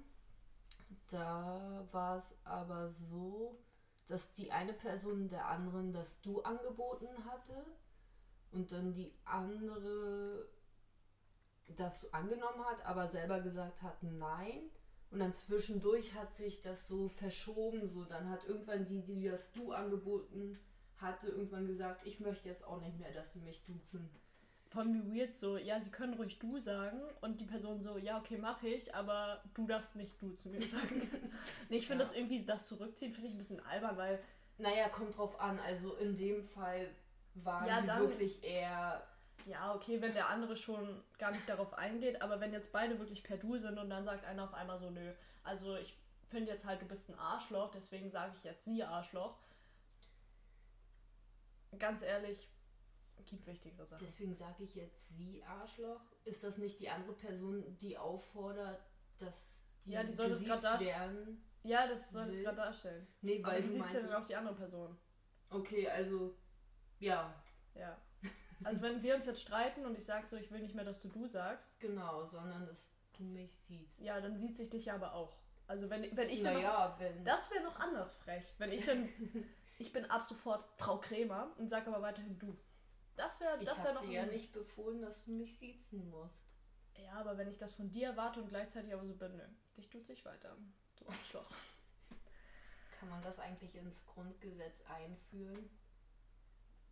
Da 1.08 1.86
war 1.92 2.18
es 2.18 2.34
aber 2.44 2.90
so, 2.90 3.58
dass 4.06 4.32
die 4.32 4.52
eine 4.52 4.72
Person 4.72 5.28
der 5.28 5.46
anderen 5.46 5.92
das 5.92 6.20
Du 6.20 6.42
angeboten 6.42 7.08
hatte 7.24 7.64
und 8.50 8.72
dann 8.72 8.92
die 8.92 9.12
andere 9.24 10.48
das 11.68 12.12
angenommen 12.12 12.64
hat, 12.64 12.84
aber 12.84 13.08
selber 13.08 13.40
gesagt 13.40 13.82
hat 13.82 14.02
Nein. 14.02 14.70
Und 15.10 15.18
dann 15.18 15.34
zwischendurch 15.34 16.14
hat 16.14 16.34
sich 16.34 16.62
das 16.62 16.88
so 16.88 17.08
verschoben. 17.08 17.86
So, 17.86 18.04
dann 18.04 18.30
hat 18.30 18.46
irgendwann 18.46 18.86
die, 18.86 19.02
die 19.02 19.28
das 19.28 19.52
Du 19.52 19.72
angeboten 19.72 20.58
hatte, 20.96 21.28
irgendwann 21.28 21.66
gesagt, 21.66 22.06
ich 22.06 22.20
möchte 22.20 22.48
jetzt 22.48 22.64
auch 22.64 22.80
nicht 22.80 22.98
mehr, 22.98 23.12
dass 23.12 23.32
sie 23.32 23.40
mich 23.40 23.62
duzen. 23.64 24.08
Allem 24.80 24.94
wie 25.12 25.20
weird 25.20 25.34
so, 25.34 25.56
ja, 25.58 25.78
sie 25.80 25.90
können 25.90 26.14
ruhig 26.14 26.38
du 26.38 26.58
sagen 26.58 27.00
und 27.20 27.40
die 27.40 27.44
Person 27.44 27.82
so, 27.82 27.98
ja, 27.98 28.18
okay, 28.18 28.38
mache 28.38 28.66
ich, 28.68 28.94
aber 28.94 29.42
du 29.54 29.66
darfst 29.66 29.96
nicht 29.96 30.20
du 30.22 30.30
zu 30.32 30.48
mir 30.48 30.60
sagen. 30.68 31.30
nee, 31.68 31.76
ich 31.76 31.86
finde 31.86 32.02
Ja. 32.04 32.08
das 32.08 32.16
irgendwie, 32.16 32.44
das 32.44 32.66
zurückziehen, 32.66 33.12
finde 33.12 33.28
ich 33.28 33.34
ein 33.34 33.38
bisschen 33.38 33.64
albern, 33.66 33.96
weil 33.96 34.22
Naja, 34.58 34.88
kommt 34.88 35.16
drauf 35.16 35.38
an. 35.40 35.58
Also 35.66 35.94
in 35.96 36.14
dem 36.14 36.42
Fall 36.42 36.88
waren 37.34 37.66
Ja, 37.66 37.80
die 37.80 37.86
dann- 37.86 38.00
wirklich 38.00 38.42
eher. 38.44 39.06
Ja, 39.46 39.74
okay, 39.74 40.00
wenn 40.00 40.12
der 40.14 40.28
andere 40.28 40.56
schon 40.56 41.02
gar 41.18 41.32
nicht 41.32 41.48
darauf 41.48 41.74
eingeht, 41.74 42.22
aber 42.22 42.38
wenn 42.38 42.52
jetzt 42.52 42.70
beide 42.70 42.98
wirklich 43.00 43.24
per 43.24 43.36
Du 43.38 43.56
sind 43.58 43.76
und 43.76 43.90
dann 43.90 44.04
sagt 44.04 44.24
einer 44.24 44.44
auf 44.44 44.54
einmal 44.54 44.78
so, 44.78 44.88
nö, 44.90 45.12
also 45.42 45.74
ich 45.76 45.98
finde 46.28 46.52
jetzt 46.52 46.64
halt, 46.64 46.80
du 46.80 46.86
bist 46.86 47.08
ein 47.10 47.18
Arschloch, 47.18 47.72
deswegen 47.72 48.08
sage 48.08 48.32
ich 48.36 48.44
jetzt 48.44 48.64
sie 48.64 48.84
Arschloch. 48.84 49.34
Ganz 51.78 52.02
ehrlich, 52.02 52.48
gibt 53.26 53.46
wichtigere 53.46 53.86
Sachen. 53.86 54.04
Deswegen 54.04 54.34
sage 54.34 54.62
ich 54.64 54.74
jetzt 54.74 55.08
sie 55.16 55.42
Arschloch. 55.44 56.00
Ist 56.24 56.42
das 56.44 56.58
nicht 56.58 56.78
die 56.80 56.88
andere 56.90 57.14
Person, 57.14 57.76
die 57.78 57.96
auffordert, 57.98 58.80
dass 59.18 59.56
die, 59.84 59.92
Ja, 59.92 60.02
die 60.04 60.12
soll 60.12 60.28
das 60.30 60.40
gesiezt 60.40 60.50
grad 60.62 60.64
darst- 60.64 60.86
werden? 60.86 61.44
Ja, 61.64 61.86
das 61.86 62.10
soll 62.10 62.26
Will. 62.32 62.42
gerade 62.42 62.56
darstellen. 62.56 63.06
Nee, 63.20 63.40
Aber 63.42 63.52
weil 63.52 63.62
die 63.62 63.68
du 63.68 63.72
sieht 63.74 63.78
ja 63.78 63.84
meintest, 63.84 64.04
dann 64.06 64.14
auf 64.14 64.24
die 64.26 64.36
andere 64.36 64.54
Person. 64.56 64.98
Okay, 65.50 65.88
also 65.88 66.34
ja, 66.98 67.34
Ja. 67.74 67.96
Also 68.64 68.80
wenn 68.82 69.02
wir 69.02 69.16
uns 69.16 69.26
jetzt 69.26 69.40
streiten 69.42 69.84
und 69.86 69.96
ich 69.96 70.04
sag 70.04 70.24
so, 70.26 70.36
ich 70.36 70.50
will 70.52 70.60
nicht 70.60 70.74
mehr, 70.76 70.84
dass 70.84 71.00
du 71.00 71.08
du 71.08 71.26
sagst, 71.26 71.80
genau, 71.80 72.24
sondern 72.24 72.64
dass 72.66 72.92
du 73.16 73.24
mich 73.24 73.52
siehst. 73.66 74.00
ja, 74.00 74.20
dann 74.20 74.36
sieht 74.38 74.56
sich 74.56 74.70
dich 74.70 74.84
ja 74.84 74.94
aber 74.94 75.14
auch. 75.14 75.36
Also 75.66 75.90
wenn, 75.90 76.16
wenn 76.16 76.28
ich 76.30 76.42
dann 76.42 76.54
noch, 76.54 76.62
naja, 76.62 76.96
wenn. 77.00 77.24
das 77.24 77.50
wäre 77.50 77.64
noch 77.64 77.76
anders 77.80 78.14
frech. 78.14 78.52
Wenn 78.58 78.70
ich 78.72 78.84
dann, 78.84 79.08
ich 79.78 79.92
bin 79.92 80.04
ab 80.10 80.22
sofort 80.22 80.64
Frau 80.76 80.98
Krämer 80.98 81.52
und 81.58 81.68
sag 81.70 81.86
aber 81.88 82.02
weiterhin 82.02 82.38
du. 82.38 82.56
Das 83.16 83.40
wäre 83.40 83.58
ich 83.58 83.64
das 83.64 83.78
wär 83.78 83.90
habe 83.90 83.94
noch 83.94 84.02
dir 84.02 84.12
ja 84.22 84.26
nicht 84.26 84.52
befohlen, 84.52 85.02
dass 85.02 85.24
du 85.24 85.32
mich 85.32 85.58
siezen 85.58 86.08
musst. 86.10 86.46
Ja, 86.96 87.14
aber 87.14 87.36
wenn 87.38 87.48
ich 87.48 87.58
das 87.58 87.74
von 87.74 87.90
dir 87.90 88.08
erwarte 88.08 88.40
und 88.40 88.48
gleichzeitig 88.48 88.92
aber 88.92 89.06
so 89.06 89.14
bin, 89.14 89.36
nö, 89.36 89.44
dich 89.76 89.88
tut 89.88 90.06
sich 90.06 90.24
weiter. 90.24 90.56
Du 90.96 91.06
Arschloch. 91.08 91.50
Kann 92.98 93.08
man 93.08 93.22
das 93.22 93.38
eigentlich 93.38 93.74
ins 93.74 94.06
Grundgesetz 94.06 94.82
einführen? 94.82 95.68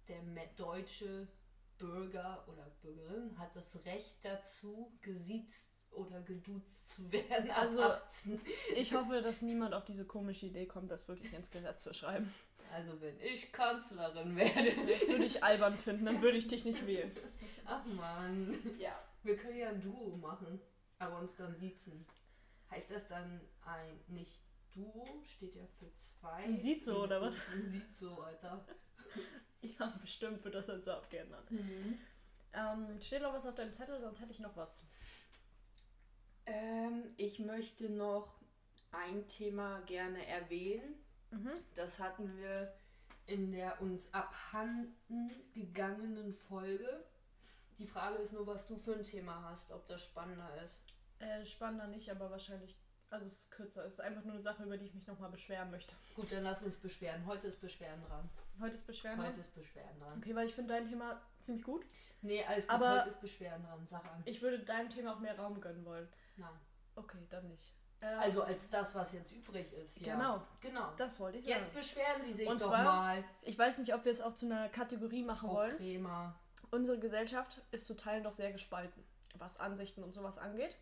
Der 0.08 0.46
deutsche 0.56 1.28
Bürger 1.78 2.44
oder 2.48 2.68
Bürgerin 2.82 3.38
hat 3.38 3.54
das 3.54 3.84
Recht 3.84 4.24
dazu, 4.24 4.92
gesiezt 5.00 5.69
oder 5.92 6.20
geduzt 6.22 6.94
zu 6.94 7.12
werden. 7.12 7.50
Also- 7.50 7.82
18. 7.82 8.40
Ich 8.76 8.94
hoffe, 8.94 9.20
dass 9.22 9.42
niemand 9.42 9.74
auf 9.74 9.84
diese 9.84 10.04
komische 10.04 10.46
Idee 10.46 10.66
kommt, 10.66 10.90
das 10.90 11.08
wirklich 11.08 11.32
ins 11.32 11.50
Gesetz 11.50 11.82
zu 11.82 11.92
schreiben. 11.94 12.32
Also 12.72 13.00
wenn 13.00 13.18
ich 13.20 13.50
Kanzlerin 13.52 14.36
werde. 14.36 14.72
Das 14.86 15.08
würde 15.08 15.24
ich 15.24 15.42
albern 15.42 15.76
finden, 15.76 16.06
dann 16.06 16.22
würde 16.22 16.36
ich 16.38 16.46
dich 16.46 16.64
nicht 16.64 16.86
wählen. 16.86 17.10
Ach 17.64 17.84
man. 17.96 18.56
Ja. 18.78 18.96
Wir 19.22 19.36
können 19.36 19.58
ja 19.58 19.68
ein 19.68 19.82
Duo 19.82 20.16
machen, 20.16 20.60
aber 20.98 21.18
uns 21.18 21.34
dann 21.36 21.54
siezen. 21.56 22.06
Heißt 22.70 22.92
das 22.92 23.06
dann 23.08 23.40
ein, 23.66 24.00
nicht 24.08 24.38
Duo, 24.72 25.20
steht 25.24 25.56
ja 25.56 25.66
für 25.78 25.92
zwei. 25.96 26.44
Ein 26.44 26.56
Siezo, 26.56 27.02
oder 27.02 27.20
was? 27.20 27.42
Ein 27.52 27.68
Siezo, 27.68 28.20
Alter. 28.22 28.64
Ja, 29.62 29.92
bestimmt 30.00 30.42
wird 30.44 30.54
das 30.54 30.68
jetzt 30.68 30.84
so 30.84 30.92
abgeändert. 30.92 31.50
Ähm, 32.52 33.00
steht 33.00 33.22
noch 33.22 33.32
was 33.34 33.46
auf 33.46 33.54
deinem 33.56 33.72
Zettel, 33.72 34.00
sonst 34.00 34.20
hätte 34.20 34.32
ich 34.32 34.38
noch 34.40 34.56
was. 34.56 34.82
Ähm, 36.50 37.04
ich 37.16 37.38
möchte 37.38 37.88
noch 37.88 38.40
ein 38.90 39.26
Thema 39.28 39.80
gerne 39.86 40.26
erwähnen. 40.26 40.96
Mhm. 41.30 41.52
Das 41.74 42.00
hatten 42.00 42.36
wir 42.36 42.72
in 43.26 43.52
der 43.52 43.80
uns 43.80 44.12
abhanden 44.12 45.30
gegangenen 45.54 46.34
Folge. 46.34 47.04
Die 47.78 47.86
Frage 47.86 48.16
ist 48.16 48.32
nur, 48.32 48.46
was 48.46 48.66
du 48.66 48.76
für 48.76 48.94
ein 48.94 49.04
Thema 49.04 49.42
hast, 49.48 49.70
ob 49.70 49.86
das 49.86 50.02
spannender 50.02 50.50
ist. 50.62 50.82
Äh, 51.20 51.46
spannender 51.46 51.86
nicht, 51.86 52.10
aber 52.10 52.30
wahrscheinlich, 52.30 52.76
also 53.10 53.26
es 53.26 53.44
ist 53.44 53.50
kürzer. 53.52 53.84
Es 53.84 53.94
ist 53.94 54.00
einfach 54.00 54.24
nur 54.24 54.34
eine 54.34 54.42
Sache, 54.42 54.64
über 54.64 54.76
die 54.76 54.86
ich 54.86 54.94
mich 54.94 55.06
nochmal 55.06 55.30
beschweren 55.30 55.70
möchte. 55.70 55.94
Gut, 56.16 56.32
dann 56.32 56.42
lass 56.42 56.62
uns 56.62 56.76
beschweren. 56.76 57.24
Heute 57.26 57.46
ist 57.46 57.60
Beschweren 57.60 58.02
dran. 58.02 58.28
Heute 58.60 58.74
ist 58.74 58.86
Beschweren. 58.86 59.18
Heute 59.18 59.32
dran? 59.32 59.40
ist 59.40 59.54
Beschweren 59.54 60.00
dran. 60.00 60.18
Okay, 60.18 60.34
weil 60.34 60.46
ich 60.46 60.54
finde 60.54 60.74
dein 60.74 60.88
Thema 60.88 61.20
ziemlich 61.40 61.64
gut. 61.64 61.86
Nee, 62.22 62.44
alles 62.44 62.66
gut. 62.66 62.74
Aber- 62.74 62.98
heute 62.98 63.08
ist 63.08 63.20
Beschweren 63.20 63.62
dran. 63.62 63.86
Sag 63.86 64.04
an. 64.04 64.22
Ich 64.24 64.42
würde 64.42 64.58
deinem 64.58 64.90
Thema 64.90 65.14
auch 65.14 65.20
mehr 65.20 65.38
Raum 65.38 65.60
gönnen 65.60 65.84
wollen. 65.84 66.08
Nein. 66.40 66.58
Okay, 66.96 67.18
dann 67.28 67.46
nicht. 67.48 67.74
Äh, 68.00 68.06
Also 68.06 68.42
als 68.42 68.68
das, 68.70 68.94
was 68.94 69.12
jetzt 69.12 69.30
übrig 69.32 69.72
ist. 69.74 70.00
Ja. 70.00 70.14
Genau, 70.16 70.42
Genau. 70.60 70.92
das 70.96 71.20
wollte 71.20 71.38
ich 71.38 71.44
sagen. 71.44 71.56
Jetzt 71.56 71.74
beschweren 71.74 72.22
Sie 72.22 72.32
sich 72.32 72.48
Und 72.48 72.60
doch 72.60 72.68
zwar- 72.68 72.84
mal, 72.84 73.24
Ich 73.42 73.58
weiß 73.58 73.78
nicht, 73.78 73.94
ob 73.94 74.04
wir 74.04 74.12
es 74.12 74.20
auch 74.20 74.34
zu 74.34 74.46
einer 74.46 74.68
Kategorie 74.70 75.22
machen 75.22 75.48
Frau 75.48 75.56
wollen. 75.56 75.76
Kremer. 75.76 76.34
Unsere 76.70 76.98
Gesellschaft 76.98 77.60
ist 77.72 77.86
zu 77.86 77.94
Teilen 77.94 78.24
doch 78.24 78.32
sehr 78.32 78.52
gespalten, 78.52 79.04
was 79.34 79.58
Ansichten 79.60 80.02
und 80.02 80.12
sowas 80.12 80.38
angeht. 80.38 80.76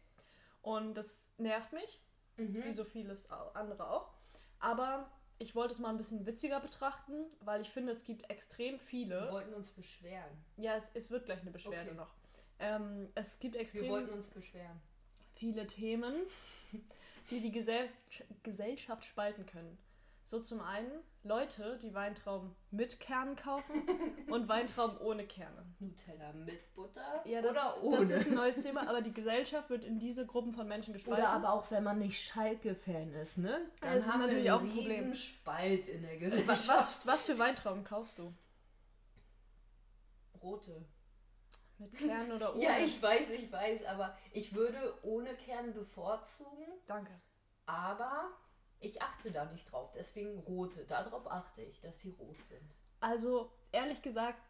Und 0.63 0.95
das 0.95 1.31
nervt 1.39 1.73
mich, 1.73 2.01
wie 2.37 2.45
Mhm. 2.69 2.75
so 2.75 2.85
vieles 2.85 3.31
andere 3.31 3.89
auch. 3.91 4.13
Aber 4.61 5.11
ich 5.39 5.55
wollte 5.55 5.73
es 5.73 5.79
mal 5.81 5.91
ein 5.91 5.97
bisschen 5.97 6.27
witziger 6.27 6.61
betrachten, 6.61 7.25
weil 7.41 7.61
ich 7.63 7.71
finde, 7.71 7.93
es 7.93 8.05
gibt 8.05 8.29
extrem 8.31 8.75
Wir 8.75 8.81
viele. 8.81 9.33
wollten 9.33 9.55
uns 9.55 9.71
beschweren. 9.71 10.45
Ja, 10.57 10.75
es, 10.77 10.91
es 10.95 11.11
wird 11.11 11.25
gleich 11.27 11.41
eine 11.41 11.51
Beschwerde 11.51 11.91
Okay. 11.91 11.99
noch. 11.99 12.15
Ähm, 12.61 13.09
es 13.15 13.39
gibt 13.39 13.55
Wir 13.55 13.61
extrem 13.63 13.89
wollten 13.89 14.11
uns 14.13 14.27
beschweren. 14.27 14.81
Viele 15.39 15.67
Themen, 15.67 16.15
die 17.31 17.41
die 17.41 17.53
Gesell 17.53 17.89
Gesellschaft 18.43 19.05
spalten 19.05 19.47
können. 19.47 19.79
So 20.25 20.41
zum 20.41 20.61
einen 20.61 20.91
Leute, 21.23 21.79
die 21.81 21.95
Weintrauben 21.95 22.55
mit 22.71 23.01
Kernen 23.01 23.35
kaufen 23.35 23.83
und 24.31 24.47
Weintrauben 24.47 24.99
ohne 24.99 25.27
Kerne. 25.27 25.65
Nutella 25.79 26.33
mit 26.35 26.75
Butter 26.75 27.23
Ja, 27.25 27.41
das, 27.41 27.57
oder 27.57 27.67
ist, 27.67 27.83
ohne. 27.83 27.97
das 28.01 28.11
ist 28.11 28.27
ein 28.29 28.35
neues 28.35 28.61
Thema, 28.63 28.89
aber 28.91 29.01
die 29.01 29.13
Gesellschaft 29.15 29.71
wird 29.71 29.85
in 29.85 29.99
diese 29.99 30.27
Gruppen 30.27 30.53
von 30.53 30.69
Menschen 30.69 30.93
gespalten. 30.93 31.23
oder 31.25 31.33
aber 31.33 31.53
auch, 31.55 31.71
wenn 31.71 31.83
man 31.83 31.99
nicht 31.99 32.21
Schalke-Fan 32.23 33.15
ist, 33.15 33.39
ne? 33.39 33.59
Dann 33.81 33.95
das 33.95 34.05
ist 34.05 34.13
haben 34.13 34.21
natürlich 34.21 34.45
wir 34.45 34.57
auch 34.57 34.61
einen 34.61 34.71
ein 34.71 34.77
Problem. 34.77 35.15
Spalt 35.15 35.89
in 35.89 36.03
der 36.03 36.13
was, 36.13 36.19
Gesellschaft. 36.21 36.69
was, 36.69 37.07
was 37.07 37.25
für 37.25 37.39
Weintrauben 37.39 37.85
kaufst 37.85 38.19
du? 38.19 38.31
Rote. 40.43 40.85
Mit 41.79 41.97
Kern 41.97 42.31
oder 42.33 42.53
ohne? 42.55 42.63
Ja, 42.63 42.79
ich 42.79 43.01
weiß, 43.01 43.31
ich 43.31 43.51
weiß, 43.51 43.85
aber 43.87 44.17
ich 44.33 44.55
würde 44.55 44.99
ohne 45.03 45.35
Kern 45.35 45.73
bevorzugen, 45.73 46.67
Danke. 46.87 47.13
aber 47.67 48.31
ich 48.81 49.03
achte 49.03 49.31
da 49.33 49.45
nicht 49.47 49.71
drauf. 49.73 49.91
Deswegen 49.93 50.39
rote. 50.41 50.85
Darauf 50.85 51.31
achte 51.31 51.63
ich, 51.63 51.81
dass 51.81 52.01
sie 52.01 52.11
rot 52.11 52.43
sind. 52.43 52.75
Also, 53.01 53.53
ehrlich 53.73 54.03
gesagt, 54.03 54.41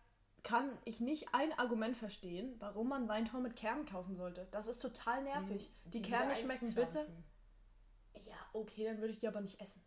kann 0.43 0.79
ich 0.85 1.01
nicht 1.01 1.35
ein 1.35 1.53
Argument 1.59 1.97
verstehen, 1.97 2.57
warum 2.61 2.88
man 2.88 3.09
Weintrauben 3.09 3.43
mit 3.43 3.57
Kernen 3.57 3.85
kaufen 3.87 4.17
sollte. 4.17 4.47
Das 4.51 4.69
ist 4.69 4.81
total 4.81 5.23
nervig. 5.23 5.71
Mhm. 5.85 5.91
die 5.91 5.99
wieder 5.99 6.19
Kerne 6.19 6.37
schmecken 6.37 6.69
bitter. 6.75 7.01
einpflanzen. 7.01 7.25
Ja, 8.25 8.37
okay, 8.53 8.85
dann 8.85 8.99
würde 8.99 9.12
ich 9.12 9.19
die 9.19 9.29
aber 9.29 9.41
nicht 9.41 9.61
essen. 9.61 9.85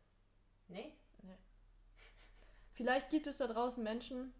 Nee? 0.68 0.94
Vielleicht 2.74 3.10
gibt 3.10 3.28
es 3.28 3.38
da 3.38 3.48
draußen 3.48 3.84
Menschen, 3.84 4.34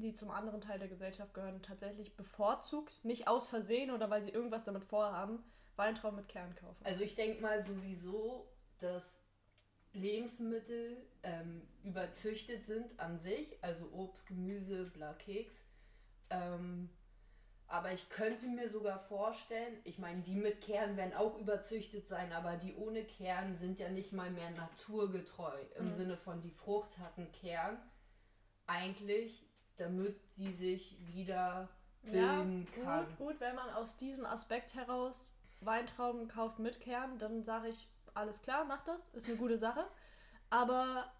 die 0.00 0.12
zum 0.14 0.30
anderen 0.30 0.60
Teil 0.60 0.78
der 0.78 0.88
Gesellschaft 0.88 1.34
gehören, 1.34 1.62
tatsächlich 1.62 2.16
bevorzugt, 2.16 3.04
nicht 3.04 3.28
aus 3.28 3.46
Versehen 3.46 3.90
oder 3.90 4.10
weil 4.10 4.22
sie 4.22 4.30
irgendwas 4.30 4.64
damit 4.64 4.84
vorhaben, 4.84 5.42
Weintrauben 5.76 6.16
mit 6.16 6.28
Kern 6.28 6.54
kaufen. 6.54 6.84
Also 6.84 7.02
ich 7.02 7.14
denke 7.14 7.42
mal 7.42 7.62
sowieso, 7.62 8.48
dass 8.78 9.20
Lebensmittel 9.92 10.96
ähm, 11.22 11.62
überzüchtet 11.84 12.66
sind 12.66 12.98
an 12.98 13.18
sich, 13.18 13.62
also 13.62 13.90
Obst, 13.92 14.26
Gemüse, 14.26 14.84
bla 14.86 15.14
Keks. 15.14 15.62
Ähm, 16.30 16.90
aber 17.66 17.92
ich 17.92 18.08
könnte 18.08 18.46
mir 18.46 18.68
sogar 18.68 18.98
vorstellen, 18.98 19.78
ich 19.84 19.98
meine, 19.98 20.20
die 20.22 20.34
mit 20.34 20.60
Kern 20.60 20.96
werden 20.96 21.14
auch 21.14 21.38
überzüchtet 21.38 22.06
sein, 22.06 22.32
aber 22.32 22.56
die 22.56 22.74
ohne 22.74 23.04
Kern 23.04 23.56
sind 23.56 23.78
ja 23.78 23.88
nicht 23.88 24.12
mal 24.12 24.30
mehr 24.30 24.50
naturgetreu. 24.50 25.56
Im 25.78 25.86
Mhm. 25.86 25.92
Sinne 25.92 26.16
von, 26.16 26.40
die 26.42 26.50
Frucht 26.50 26.98
hat 26.98 27.16
einen 27.16 27.32
Kern. 27.32 27.78
Eigentlich, 28.66 29.46
damit 29.76 30.16
die 30.36 30.52
sich 30.52 30.96
wieder 31.06 31.68
bilden 32.02 32.66
kann. 32.82 33.06
gut, 33.06 33.18
gut, 33.18 33.40
wenn 33.40 33.54
man 33.54 33.70
aus 33.70 33.96
diesem 33.96 34.24
Aspekt 34.26 34.74
heraus 34.74 35.38
Weintrauben 35.60 36.28
kauft 36.28 36.58
mit 36.58 36.80
Kern, 36.80 37.18
dann 37.18 37.44
sage 37.44 37.68
ich, 37.68 37.88
alles 38.12 38.42
klar, 38.42 38.64
mach 38.64 38.82
das, 38.82 39.06
ist 39.12 39.28
eine 39.28 39.36
gute 39.36 39.58
Sache. 39.58 39.84
Aber 40.50 41.10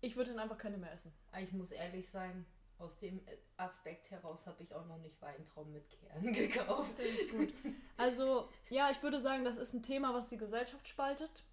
ich 0.00 0.16
würde 0.16 0.30
dann 0.30 0.40
einfach 0.40 0.58
keine 0.58 0.78
mehr 0.78 0.92
essen. 0.92 1.12
Ich 1.40 1.52
muss 1.52 1.72
ehrlich 1.72 2.08
sein, 2.08 2.44
aus 2.78 2.96
dem 2.96 3.20
Aspekt 3.56 4.10
heraus 4.10 4.46
habe 4.46 4.62
ich 4.62 4.74
auch 4.74 4.84
noch 4.86 4.98
nicht 4.98 5.20
Weintrauben 5.22 5.72
mit 5.72 5.88
Kern 5.88 6.32
gekauft. 6.32 6.92
Das 6.98 7.06
ist 7.06 7.30
gut. 7.30 7.52
Also, 7.96 8.48
ja, 8.70 8.90
ich 8.90 9.02
würde 9.02 9.20
sagen, 9.20 9.44
das 9.44 9.56
ist 9.56 9.72
ein 9.72 9.82
Thema, 9.82 10.12
was 10.14 10.28
die 10.28 10.36
Gesellschaft 10.36 10.86
spaltet. 10.88 11.44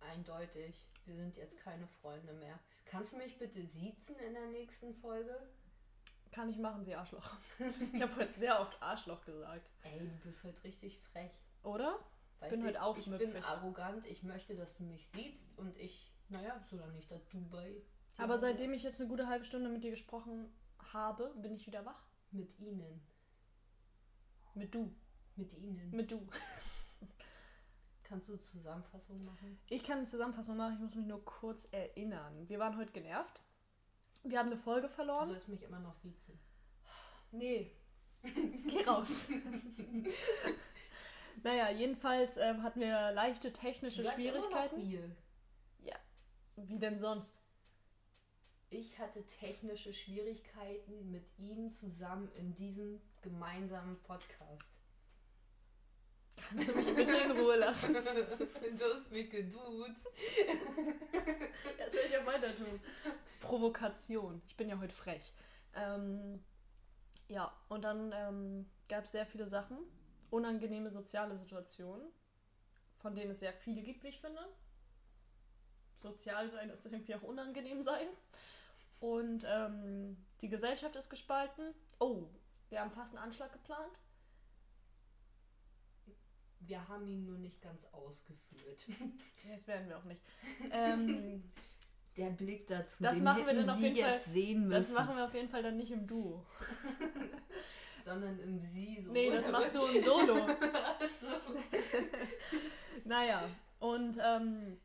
Eindeutig. 0.00 0.86
Wir 1.06 1.16
sind 1.16 1.36
jetzt 1.36 1.58
keine 1.58 1.86
Freunde 1.86 2.32
mehr. 2.34 2.58
Kannst 2.84 3.12
du 3.12 3.16
mich 3.16 3.38
bitte 3.38 3.66
siezen 3.66 4.16
in 4.16 4.34
der 4.34 4.46
nächsten 4.46 4.94
Folge? 4.94 5.36
Kann 6.30 6.48
ich 6.48 6.58
machen, 6.58 6.84
sie 6.84 6.94
Arschloch. 6.94 7.36
Ich 7.92 8.00
habe 8.00 8.14
heute 8.16 8.38
sehr 8.38 8.60
oft 8.60 8.80
Arschloch 8.82 9.24
gesagt. 9.24 9.68
Ey, 9.82 9.98
du 9.98 10.06
bist 10.24 10.44
heute 10.44 10.62
richtig 10.64 10.98
frech. 10.98 11.32
Oder? 11.62 11.98
Weißt 12.38 12.52
Bin 12.52 12.64
halt 12.64 12.76
Ich 12.76 12.80
aufmüpfig. 12.80 13.32
bin 13.32 13.44
arrogant. 13.44 14.06
Ich 14.06 14.22
möchte, 14.22 14.54
dass 14.54 14.74
du 14.74 14.84
mich 14.84 15.06
siehst 15.08 15.58
und 15.58 15.76
ich, 15.76 16.10
naja, 16.28 16.58
solange 16.70 16.98
ich 16.98 17.08
da 17.08 17.16
Dubai. 17.30 17.82
Aber 18.16 18.38
seitdem 18.38 18.72
ich 18.72 18.82
jetzt 18.82 19.00
eine 19.00 19.08
gute 19.08 19.26
halbe 19.26 19.44
Stunde 19.44 19.68
mit 19.68 19.82
dir 19.82 19.90
gesprochen 19.90 20.52
habe, 20.92 21.32
bin 21.36 21.54
ich 21.54 21.66
wieder 21.66 21.84
wach. 21.84 22.02
Mit 22.30 22.58
ihnen. 22.60 23.00
Mit 24.54 24.74
du. 24.74 24.94
Mit 25.36 25.52
ihnen. 25.54 25.90
Mit 25.90 26.10
du. 26.10 26.26
Kannst 28.04 28.28
du 28.28 28.36
Zusammenfassung 28.36 29.16
machen? 29.24 29.58
Ich 29.68 29.84
kann 29.84 29.98
eine 29.98 30.06
Zusammenfassung 30.06 30.56
machen, 30.56 30.74
ich 30.74 30.80
muss 30.80 30.94
mich 30.94 31.06
nur 31.06 31.24
kurz 31.24 31.68
erinnern. 31.70 32.48
Wir 32.48 32.58
waren 32.58 32.76
heute 32.76 32.92
genervt. 32.92 33.40
Wir 34.22 34.38
haben 34.38 34.48
eine 34.48 34.56
Folge 34.56 34.88
Du 34.88 34.94
verloren. 34.94 35.28
sollst 35.28 35.48
mich 35.48 35.62
immer 35.62 35.80
noch 35.80 35.94
siezen. 35.96 36.38
Nee. 37.32 37.70
Geh 38.22 38.82
raus. 38.84 39.28
naja, 41.42 41.70
jedenfalls 41.70 42.36
ähm, 42.36 42.62
hatten 42.62 42.80
wir 42.80 43.12
leichte 43.12 43.52
technische 43.52 43.98
Du 44.02 44.04
sagst 44.04 44.18
immer 44.18 44.32
noch 44.38 44.44
Schwierigkeiten. 44.44 44.90
wir. 44.90 45.16
Wie 46.56 46.78
denn 46.78 46.98
sonst? 46.98 47.40
Ich 48.68 48.98
hatte 48.98 49.24
technische 49.24 49.92
Schwierigkeiten 49.92 51.10
mit 51.10 51.24
ihnen 51.38 51.70
zusammen 51.70 52.30
in 52.36 52.54
diesem 52.54 53.00
gemeinsamen 53.22 53.98
Podcast. 54.02 54.79
Kannst 56.50 56.68
du 56.68 56.74
mich 56.74 56.94
bitte 56.94 57.16
in 57.16 57.30
Ruhe 57.30 57.56
lassen? 57.56 57.94
du 57.94 58.00
hast 58.02 59.10
mich 59.10 59.30
geduzt. 59.30 60.06
Das 61.78 61.92
soll 61.92 62.02
ich 62.06 62.12
ja 62.12 62.26
weiter 62.26 62.54
tun. 62.54 62.80
Das 63.04 63.34
ist 63.34 63.40
Provokation. 63.40 64.42
Ich 64.46 64.56
bin 64.56 64.68
ja 64.68 64.78
heute 64.78 64.94
frech. 64.94 65.32
Ähm, 65.74 66.42
ja, 67.28 67.52
und 67.68 67.82
dann 67.82 68.12
ähm, 68.14 68.70
gab 68.88 69.04
es 69.04 69.12
sehr 69.12 69.26
viele 69.26 69.48
Sachen. 69.48 69.78
Unangenehme 70.30 70.90
soziale 70.90 71.36
Situationen, 71.36 72.06
von 72.98 73.14
denen 73.14 73.32
es 73.32 73.40
sehr 73.40 73.52
viele 73.52 73.82
gibt, 73.82 74.02
wie 74.02 74.08
ich 74.08 74.20
finde. 74.20 74.46
Sozial 75.96 76.48
sein 76.48 76.70
ist 76.70 76.86
irgendwie 76.86 77.14
auch 77.14 77.22
unangenehm 77.22 77.82
sein. 77.82 78.06
Und 79.00 79.46
ähm, 79.48 80.16
die 80.40 80.48
Gesellschaft 80.48 80.96
ist 80.96 81.10
gespalten. 81.10 81.74
Oh, 81.98 82.26
wir 82.68 82.80
haben 82.80 82.90
fast 82.90 83.14
einen 83.14 83.24
Anschlag 83.24 83.52
geplant. 83.52 83.98
Wir 86.60 86.86
haben 86.88 87.06
ihn 87.08 87.24
nur 87.24 87.38
nicht 87.38 87.60
ganz 87.62 87.86
ausgeführt. 87.92 88.86
Das 89.50 89.66
werden 89.66 89.88
wir 89.88 89.96
auch 89.98 90.04
nicht. 90.04 90.22
Ähm, 90.72 91.42
Der 92.16 92.30
Blick 92.30 92.66
dazu, 92.66 93.02
Das 93.02 93.14
den 93.16 93.24
machen 93.24 93.46
wir 93.46 93.54
dann 93.54 93.70
auf 93.70 93.78
Sie 93.78 93.86
jeden 93.88 94.02
Fall- 94.04 94.14
jetzt 94.14 94.32
sehen 94.32 94.68
müssen. 94.68 94.70
das 94.70 94.90
machen 94.90 95.16
wir 95.16 95.24
auf 95.24 95.34
jeden 95.34 95.48
Fall 95.48 95.62
dann 95.62 95.76
nicht 95.76 95.90
im 95.90 96.06
Duo. 96.06 96.44
Sondern 98.04 98.38
im 98.40 98.58
Sie 98.58 99.00
so. 99.00 99.12
Nee, 99.12 99.30
das 99.30 99.50
machst 99.50 99.74
du 99.74 99.84
im 99.86 100.02
Solo. 100.02 100.34
so. 100.36 100.46
Naja, 103.04 103.42
und 103.78 104.18
ähm, 104.22 104.78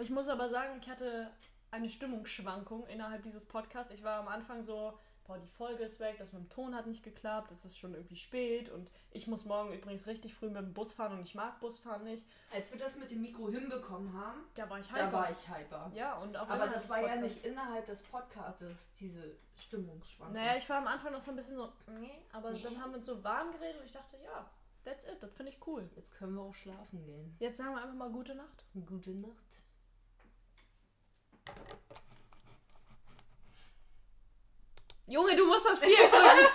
ich 0.00 0.10
muss 0.10 0.28
aber 0.28 0.48
sagen, 0.48 0.78
ich 0.80 0.88
hatte 0.88 1.30
eine 1.70 1.88
Stimmungsschwankung 1.88 2.86
innerhalb 2.86 3.22
dieses 3.22 3.44
Podcasts. 3.44 3.92
Ich 3.94 4.02
war 4.04 4.20
am 4.20 4.28
Anfang 4.28 4.62
so, 4.62 4.98
boah, 5.26 5.38
die 5.38 5.46
Folge 5.48 5.82
ist 5.84 5.98
weg, 6.00 6.16
das 6.18 6.32
mit 6.32 6.42
dem 6.42 6.48
Ton 6.48 6.74
hat 6.74 6.86
nicht 6.86 7.02
geklappt, 7.02 7.50
es 7.50 7.64
ist 7.64 7.76
schon 7.78 7.94
irgendwie 7.94 8.16
spät 8.16 8.68
und 8.70 8.90
ich 9.10 9.26
muss 9.26 9.44
morgen 9.44 9.72
übrigens 9.72 10.06
richtig 10.06 10.34
früh 10.34 10.46
mit 10.48 10.56
dem 10.58 10.72
Bus 10.72 10.94
fahren 10.94 11.12
und 11.18 11.22
ich 11.22 11.34
mag 11.34 11.58
Busfahren 11.60 12.04
nicht. 12.04 12.26
Als 12.52 12.70
wir 12.70 12.78
das 12.78 12.96
mit 12.96 13.10
dem 13.10 13.22
Mikro 13.22 13.48
hinbekommen 13.48 14.12
haben, 14.14 14.40
Da 14.54 14.68
war 14.70 14.78
ich 14.78 14.86
da 14.88 14.94
hyper. 15.06 15.12
war 15.12 15.30
ich 15.30 15.48
hyper. 15.48 15.90
Ja, 15.94 16.16
und 16.18 16.36
auch 16.36 16.48
Aber 16.48 16.68
das 16.68 16.88
war 16.90 17.00
ja 17.02 17.08
Podcasts. 17.14 17.34
nicht 17.36 17.44
innerhalb 17.46 17.86
des 17.86 18.02
Podcasts, 18.02 18.92
diese 19.00 19.36
Stimmungsschwankung. 19.56 20.34
Naja, 20.36 20.56
ich 20.56 20.68
war 20.68 20.78
am 20.78 20.86
Anfang 20.86 21.12
noch 21.12 21.20
so 21.20 21.30
ein 21.30 21.36
bisschen 21.36 21.56
so, 21.56 21.72
nee, 22.00 22.22
aber 22.32 22.50
Nee. 22.52 22.62
dann 22.62 22.80
haben 22.80 22.90
wir 22.92 22.98
uns 22.98 23.06
so 23.06 23.22
warm 23.24 23.52
geredet 23.52 23.78
und 23.80 23.84
ich 23.86 23.92
dachte, 23.92 24.16
ja, 24.22 24.48
that's 24.84 25.04
it, 25.06 25.22
das 25.22 25.32
finde 25.32 25.52
ich 25.52 25.66
cool. 25.66 25.88
Jetzt 25.96 26.12
können 26.14 26.34
wir 26.34 26.42
auch 26.42 26.54
schlafen 26.54 27.02
gehen. 27.04 27.34
Jetzt 27.40 27.58
sagen 27.58 27.74
wir 27.74 27.82
einfach 27.82 27.96
mal 27.96 28.10
gute 28.10 28.34
Nacht. 28.34 28.64
Gute 28.86 29.10
Nacht. 29.10 29.62
Junge, 35.08 35.36
du 35.36 35.46
musst 35.46 35.64
das 35.64 35.78
viel 35.78 35.96
drücken. 35.96 36.48